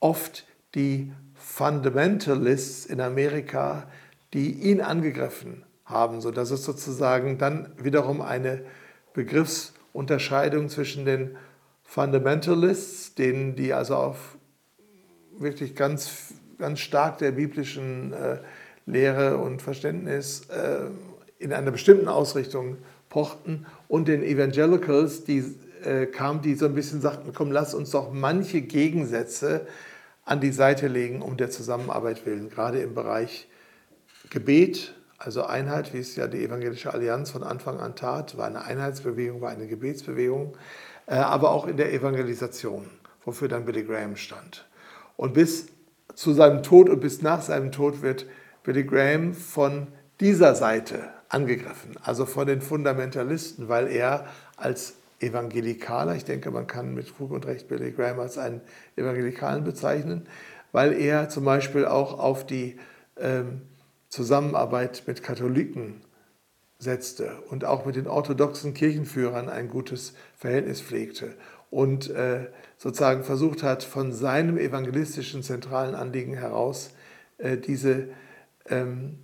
oft 0.00 0.46
die 0.74 1.12
Fundamentalists 1.34 2.86
in 2.86 3.00
Amerika, 3.00 3.88
die 4.32 4.52
ihn 4.52 4.80
angegriffen 4.80 5.64
haben, 5.84 6.20
sodass 6.20 6.50
es 6.50 6.64
sozusagen 6.64 7.38
dann 7.38 7.72
wiederum 7.76 8.20
eine 8.20 8.62
Begriffsunterscheidung 9.12 10.68
zwischen 10.68 11.04
den 11.04 11.36
Fundamentalists, 11.94 13.14
denen 13.14 13.54
die 13.54 13.72
also 13.72 13.94
auf 13.94 14.36
wirklich 15.38 15.76
ganz, 15.76 16.34
ganz 16.58 16.80
stark 16.80 17.18
der 17.18 17.30
biblischen 17.30 18.12
äh, 18.12 18.38
Lehre 18.84 19.38
und 19.38 19.62
Verständnis 19.62 20.42
äh, 20.48 20.86
in 21.38 21.52
einer 21.52 21.70
bestimmten 21.70 22.08
Ausrichtung 22.08 22.78
pochten, 23.10 23.66
und 23.86 24.08
den 24.08 24.24
Evangelicals, 24.24 25.22
die 25.22 25.44
äh, 25.84 26.06
kamen, 26.06 26.42
die 26.42 26.56
so 26.56 26.66
ein 26.66 26.74
bisschen 26.74 27.00
sagten, 27.00 27.32
komm, 27.32 27.52
lass 27.52 27.74
uns 27.74 27.92
doch 27.92 28.12
manche 28.12 28.62
Gegensätze 28.62 29.64
an 30.24 30.40
die 30.40 30.50
Seite 30.50 30.88
legen, 30.88 31.22
um 31.22 31.36
der 31.36 31.50
Zusammenarbeit 31.50 32.26
willen, 32.26 32.50
gerade 32.50 32.80
im 32.80 32.94
Bereich 32.94 33.46
Gebet, 34.30 34.96
also 35.16 35.44
Einheit, 35.44 35.94
wie 35.94 35.98
es 35.98 36.16
ja 36.16 36.26
die 36.26 36.44
Evangelische 36.44 36.92
Allianz 36.92 37.30
von 37.30 37.44
Anfang 37.44 37.78
an 37.78 37.94
tat, 37.94 38.36
war 38.36 38.46
eine 38.46 38.64
Einheitsbewegung, 38.64 39.40
war 39.40 39.50
eine 39.50 39.68
Gebetsbewegung, 39.68 40.56
aber 41.12 41.50
auch 41.50 41.66
in 41.66 41.76
der 41.76 41.92
Evangelisation, 41.92 42.88
wofür 43.24 43.48
dann 43.48 43.64
Billy 43.64 43.84
Graham 43.84 44.16
stand. 44.16 44.66
Und 45.16 45.34
bis 45.34 45.68
zu 46.14 46.32
seinem 46.32 46.62
Tod 46.62 46.88
und 46.88 47.00
bis 47.00 47.22
nach 47.22 47.42
seinem 47.42 47.72
Tod 47.72 48.02
wird 48.02 48.26
Billy 48.62 48.84
Graham 48.84 49.34
von 49.34 49.88
dieser 50.20 50.54
Seite 50.54 51.08
angegriffen, 51.28 51.96
also 52.02 52.26
von 52.26 52.46
den 52.46 52.60
Fundamentalisten, 52.60 53.68
weil 53.68 53.88
er 53.88 54.26
als 54.56 54.94
Evangelikaler, 55.20 56.14
ich 56.14 56.24
denke, 56.24 56.50
man 56.50 56.66
kann 56.66 56.94
mit 56.94 57.08
Fug 57.08 57.30
und 57.30 57.46
Recht 57.46 57.68
Billy 57.68 57.92
Graham 57.92 58.20
als 58.20 58.38
einen 58.38 58.60
Evangelikalen 58.96 59.64
bezeichnen, 59.64 60.26
weil 60.72 60.92
er 60.92 61.28
zum 61.28 61.44
Beispiel 61.44 61.86
auch 61.86 62.18
auf 62.18 62.46
die 62.46 62.78
ähm, 63.18 63.62
Zusammenarbeit 64.08 65.04
mit 65.06 65.22
Katholiken 65.22 66.02
setzte 66.78 67.40
und 67.50 67.64
auch 67.64 67.86
mit 67.86 67.96
den 67.96 68.06
orthodoxen 68.06 68.74
Kirchenführern 68.74 69.48
ein 69.48 69.68
gutes 69.68 70.14
Verhältnis 70.36 70.80
pflegte 70.80 71.34
und 71.70 72.10
äh, 72.10 72.46
sozusagen 72.76 73.24
versucht 73.24 73.62
hat, 73.62 73.82
von 73.82 74.12
seinem 74.12 74.58
evangelistischen 74.58 75.42
zentralen 75.42 75.94
Anliegen 75.94 76.34
heraus 76.34 76.90
äh, 77.38 77.56
diese 77.56 78.08
ähm, 78.68 79.18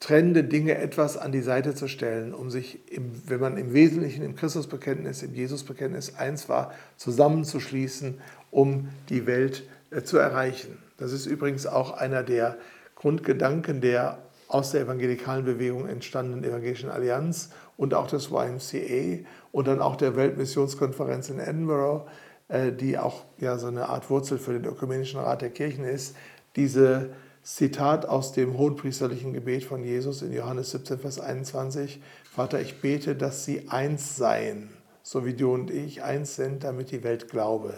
trennende 0.00 0.44
Dinge 0.44 0.76
etwas 0.76 1.16
an 1.16 1.32
die 1.32 1.40
Seite 1.40 1.74
zu 1.74 1.88
stellen, 1.88 2.34
um 2.34 2.50
sich, 2.50 2.90
im, 2.90 3.22
wenn 3.26 3.40
man 3.40 3.56
im 3.56 3.72
Wesentlichen 3.72 4.24
im 4.24 4.34
Christusbekenntnis, 4.34 5.22
im 5.22 5.34
Jesusbekenntnis 5.34 6.16
eins 6.16 6.48
war, 6.48 6.72
zusammenzuschließen, 6.96 8.20
um 8.50 8.88
die 9.08 9.26
Welt 9.26 9.68
äh, 9.90 10.02
zu 10.02 10.18
erreichen. 10.18 10.78
Das 10.96 11.12
ist 11.12 11.26
übrigens 11.26 11.66
auch 11.66 11.92
einer 11.92 12.22
der 12.22 12.58
Grundgedanken 12.96 13.80
der 13.80 14.23
aus 14.48 14.72
der 14.72 14.82
evangelikalen 14.82 15.44
Bewegung 15.44 15.88
entstandenen 15.88 16.44
Evangelischen 16.44 16.90
Allianz 16.90 17.50
und 17.76 17.94
auch 17.94 18.06
des 18.06 18.30
YMCA 18.30 19.26
und 19.52 19.66
dann 19.66 19.80
auch 19.80 19.96
der 19.96 20.16
Weltmissionskonferenz 20.16 21.30
in 21.30 21.40
Edinburgh, 21.40 22.06
äh, 22.48 22.72
die 22.72 22.98
auch 22.98 23.24
ja 23.38 23.58
so 23.58 23.66
eine 23.66 23.88
Art 23.88 24.10
Wurzel 24.10 24.38
für 24.38 24.52
den 24.52 24.64
Ökumenischen 24.64 25.20
Rat 25.20 25.42
der 25.42 25.50
Kirchen 25.50 25.84
ist, 25.84 26.14
diese 26.56 27.10
Zitat 27.42 28.06
aus 28.06 28.32
dem 28.32 28.56
hohenpriesterlichen 28.56 29.32
Gebet 29.34 29.64
von 29.64 29.84
Jesus 29.84 30.22
in 30.22 30.32
Johannes 30.32 30.70
17, 30.70 30.98
Vers 30.98 31.20
21, 31.20 32.00
Vater, 32.24 32.60
ich 32.60 32.80
bete, 32.80 33.14
dass 33.14 33.44
sie 33.44 33.68
eins 33.68 34.16
seien, 34.16 34.70
so 35.02 35.26
wie 35.26 35.34
du 35.34 35.52
und 35.52 35.70
ich 35.70 36.02
eins 36.02 36.36
sind, 36.36 36.64
damit 36.64 36.90
die 36.90 37.04
Welt 37.04 37.28
glaube. 37.28 37.74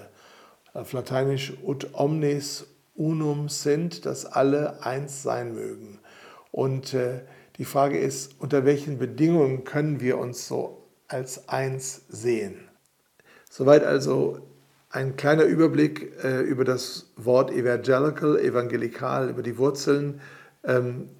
Auf 0.73 0.93
Lateinisch 0.93 1.55
ut 1.65 1.89
omnes 1.95 2.67
unum 2.95 3.49
sind, 3.49 4.07
dass 4.07 4.25
alle 4.25 4.85
eins 4.85 5.23
sein 5.23 5.55
mögen. 5.55 5.99
Und 6.57 6.95
äh, 6.95 7.21
die 7.59 7.67
Frage 7.67 7.99
ist, 7.99 8.37
unter 8.39 8.65
welchen 8.65 8.97
Bedingungen 8.97 9.65
können 9.65 10.01
wir 10.01 10.17
uns 10.17 10.49
so 10.49 10.87
als 11.07 11.51
eins 11.51 12.07
sehen? 12.09 12.55
Soweit 13.51 13.85
also 13.85 14.41
ein 14.89 15.17
kleiner 15.17 15.45
Überblick 15.45 16.15
äh, 16.25 16.41
über 16.41 16.65
das 16.65 17.13
Wort 17.15 17.51
evangelical, 17.51 18.39
evangelikal, 18.39 19.29
über 19.29 19.43
die 19.43 19.59
Wurzeln, 19.59 20.23
ähm, 20.65 21.11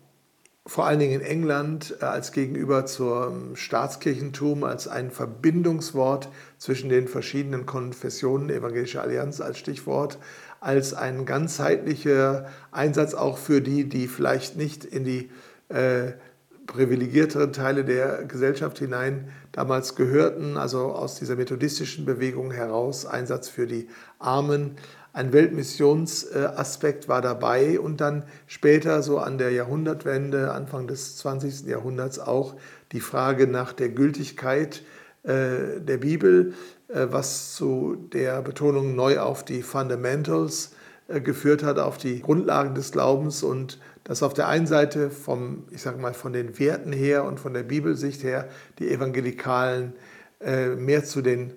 vor 0.65 0.87
allen 0.87 1.01
Dingen 1.01 1.21
in 1.21 1.27
England 1.27 1.95
äh, 2.01 2.07
als 2.07 2.33
gegenüber 2.33 2.87
zum 2.87 3.57
Staatskirchentum, 3.57 4.65
als 4.65 4.89
ein 4.89 5.11
Verbindungswort 5.11 6.31
zwischen 6.57 6.89
den 6.89 7.09
verschiedenen 7.09 7.67
Konfessionen, 7.67 8.49
Evangelische 8.49 9.03
Allianz 9.03 9.43
als 9.43 9.59
Stichwort, 9.59 10.17
als 10.61 10.95
ein 10.95 11.27
ganzheitlicher 11.27 12.47
Einsatz 12.73 13.15
auch 13.15 13.39
für 13.39 13.61
die, 13.61 13.89
die 13.89 14.09
vielleicht 14.09 14.57
nicht 14.57 14.85
in 14.85 15.05
die 15.05 15.31
äh, 15.69 16.13
privilegierteren 16.67 17.53
Teile 17.53 17.85
der 17.85 18.25
Gesellschaft 18.25 18.79
hinein 18.79 19.29
damals 19.53 19.95
gehörten, 19.95 20.57
also 20.57 20.93
aus 20.93 21.17
dieser 21.17 21.37
methodistischen 21.37 22.05
Bewegung 22.05 22.51
heraus, 22.51 23.07
Einsatz 23.07 23.49
für 23.49 23.67
die 23.67 23.89
Armen. 24.19 24.77
Ein 25.13 25.33
Weltmissionsaspekt 25.33 27.09
war 27.09 27.23
dabei 27.23 27.81
und 27.81 28.01
dann 28.01 28.25
später, 28.47 29.03
so 29.03 29.19
an 29.19 29.39
der 29.39 29.51
Jahrhundertwende, 29.51 30.53
Anfang 30.53 30.87
des 30.89 31.17
20. 31.17 31.67
Jahrhunderts, 31.67 32.19
auch 32.19 32.57
die 32.93 33.01
Frage 33.01 33.47
nach 33.47 33.73
der 33.73 33.89
Gültigkeit 33.89 34.77
äh, 34.77 35.06
der 35.27 35.97
Bibel, 35.99 36.55
äh, 36.89 37.07
was 37.11 37.55
zu 37.55 37.97
der 38.13 38.43
Betonung 38.43 38.95
neu 38.95 39.19
auf 39.19 39.45
die 39.45 39.63
Fundamentals 39.63 40.73
äh, 41.09 41.21
geführt 41.21 41.65
hat, 41.65 41.79
auf 41.79 41.99
die 41.99 42.21
Grundlagen 42.21 42.75
des 42.75 42.93
Glaubens 42.93 43.43
und 43.43 43.81
dass 44.05 44.23
auf 44.23 44.35
der 44.35 44.47
einen 44.47 44.69
Seite 44.69 45.11
vom, 45.11 45.65
ich 45.71 45.83
sage 45.83 46.01
mal, 46.01 46.15
von 46.15 46.33
den 46.33 46.59
Werten 46.61 46.93
her 46.93 47.25
und 47.25 47.41
von 47.41 47.55
der 47.55 47.65
Bibelsicht 47.65 48.23
her 48.23 48.49
die 48.79 48.89
Evangelikalen 48.91 49.95
mehr 50.77 51.03
zu 51.03 51.23
den 51.23 51.55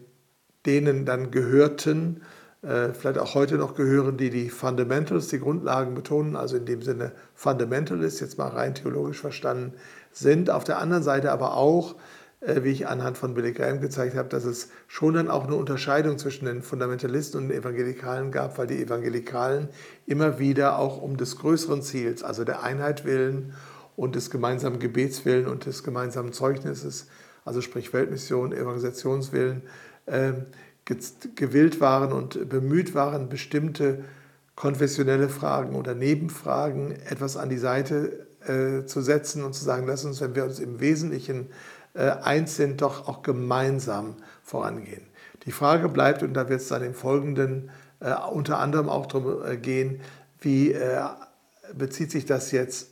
denen 0.66 1.06
dann 1.06 1.32
gehörten, 1.32 2.22
vielleicht 2.62 3.18
auch 3.18 3.36
heute 3.36 3.56
noch 3.56 3.76
gehören, 3.76 4.16
die 4.16 4.30
die 4.30 4.50
Fundamentals, 4.50 5.28
die 5.28 5.40
Grundlagen 5.40 5.96
betonen, 5.96 6.38
also 6.38 6.56
in 6.56 6.66
dem 6.66 6.82
Sinne 6.82 7.12
Fundamentalist, 7.36 8.22
jetzt 8.22 8.38
mal 8.38 8.48
rein 8.48 8.74
theologisch 8.74 9.20
verstanden, 9.20 9.74
sind. 10.14 10.50
Auf 10.50 10.64
der 10.64 10.80
anderen 10.80 11.04
Seite 11.04 11.34
aber 11.34 11.58
auch 11.58 11.96
äh, 11.96 11.98
wie 12.42 12.70
ich 12.70 12.88
anhand 12.88 13.18
von 13.18 13.34
Billy 13.34 13.52
Graham 13.52 13.82
gezeigt 13.82 14.16
habe, 14.16 14.30
dass 14.30 14.46
es 14.46 14.70
schon 14.88 15.14
dann 15.14 15.30
auch 15.30 15.46
eine 15.46 15.56
Unterscheidung 15.56 16.18
zwischen 16.18 16.46
den 16.46 16.62
Fundamentalisten 16.62 17.42
und 17.42 17.50
den 17.50 17.60
Evangelikalen 17.60 18.32
gab, 18.32 18.58
weil 18.58 18.68
die 18.68 18.82
Evangelikalen 18.82 19.68
immer 20.06 20.40
wieder 20.40 20.80
auch 20.80 21.02
um 21.02 21.18
des 21.18 21.36
größeren 21.36 21.82
Ziels, 21.82 22.24
also 22.24 22.46
der 22.46 22.64
Einheit 22.64 23.04
willen 23.04 23.54
und 23.98 24.16
des 24.16 24.30
gemeinsamen 24.30 24.80
Gebets 24.80 25.26
willen 25.26 25.48
und 25.48 25.66
des 25.66 25.84
gemeinsamen 25.84 26.32
Zeugnisses, 26.32 27.08
also 27.44 27.60
sprich 27.60 27.92
Weltmission, 27.92 28.54
Evangelisationswillen, 28.54 29.64
äh, 30.06 30.32
gewillt 31.36 31.82
waren 31.82 32.14
und 32.14 32.48
bemüht 32.48 32.96
waren, 32.96 33.28
bestimmte 33.28 34.06
konfessionelle 34.56 35.30
Fragen 35.30 35.76
oder 35.76 35.94
Nebenfragen 35.94 36.92
etwas 36.92 37.38
an 37.38 37.50
die 37.50 37.58
Seite 37.58 38.28
äh, 38.48 38.86
zu 38.86 39.02
setzen 39.02 39.44
und 39.44 39.54
zu 39.54 39.64
sagen, 39.64 39.86
lass 39.86 40.06
uns, 40.06 40.22
wenn 40.22 40.36
wir 40.36 40.46
uns 40.46 40.60
im 40.60 40.80
Wesentlichen 40.80 41.48
äh, 41.48 41.79
eins 41.96 42.56
sind, 42.56 42.82
doch 42.82 43.08
auch 43.08 43.24
gemeinsam 43.24 44.16
vorangehen. 44.44 45.08
Die 45.46 45.52
Frage 45.52 45.90
bleibt, 45.90 46.24
und 46.24 46.34
da 46.34 46.50
wird 46.50 46.62
es 46.62 46.68
dann 46.68 46.84
im 46.84 46.94
Folgenden 46.94 47.72
äh, 48.00 48.14
unter 48.32 48.60
anderem 48.60 48.90
auch 48.90 49.06
darum 49.06 49.44
äh, 49.46 49.58
gehen, 49.58 50.02
wie 50.40 50.72
äh, 50.72 51.02
bezieht 51.74 52.12
sich 52.12 52.26
das 52.26 52.52
jetzt, 52.52 52.92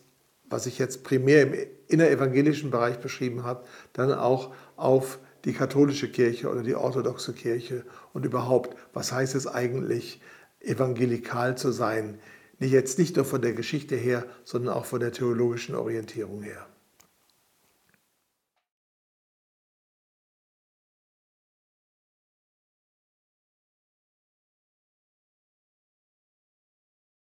was 0.50 0.66
ich 0.66 0.78
jetzt 0.78 1.04
primär 1.04 1.44
im 1.44 1.54
innerevangelischen 1.88 2.72
Bereich 2.72 3.00
beschrieben 3.00 3.44
habe, 3.44 3.66
dann 3.94 4.12
auch 4.14 4.54
auf 4.76 5.20
die 5.46 5.54
katholische 5.54 6.10
Kirche 6.10 6.50
oder 6.50 6.64
die 6.64 6.76
orthodoxe 6.76 7.34
Kirche 7.34 7.86
und 8.14 8.26
überhaupt, 8.26 8.76
was 8.94 9.12
heißt 9.12 9.36
es 9.36 9.48
eigentlich, 9.48 10.22
evangelikal 10.60 11.58
zu 11.58 11.72
sein? 11.72 12.20
Nicht 12.60 12.72
jetzt 12.72 13.00
nicht 13.00 13.16
nur 13.16 13.26
von 13.26 13.42
der 13.42 13.54
Geschichte 13.54 13.96
her, 13.96 14.26
sondern 14.44 14.74
auch 14.74 14.86
von 14.86 15.00
der 15.00 15.12
theologischen 15.12 15.76
Orientierung 15.76 16.42
her. 16.42 16.66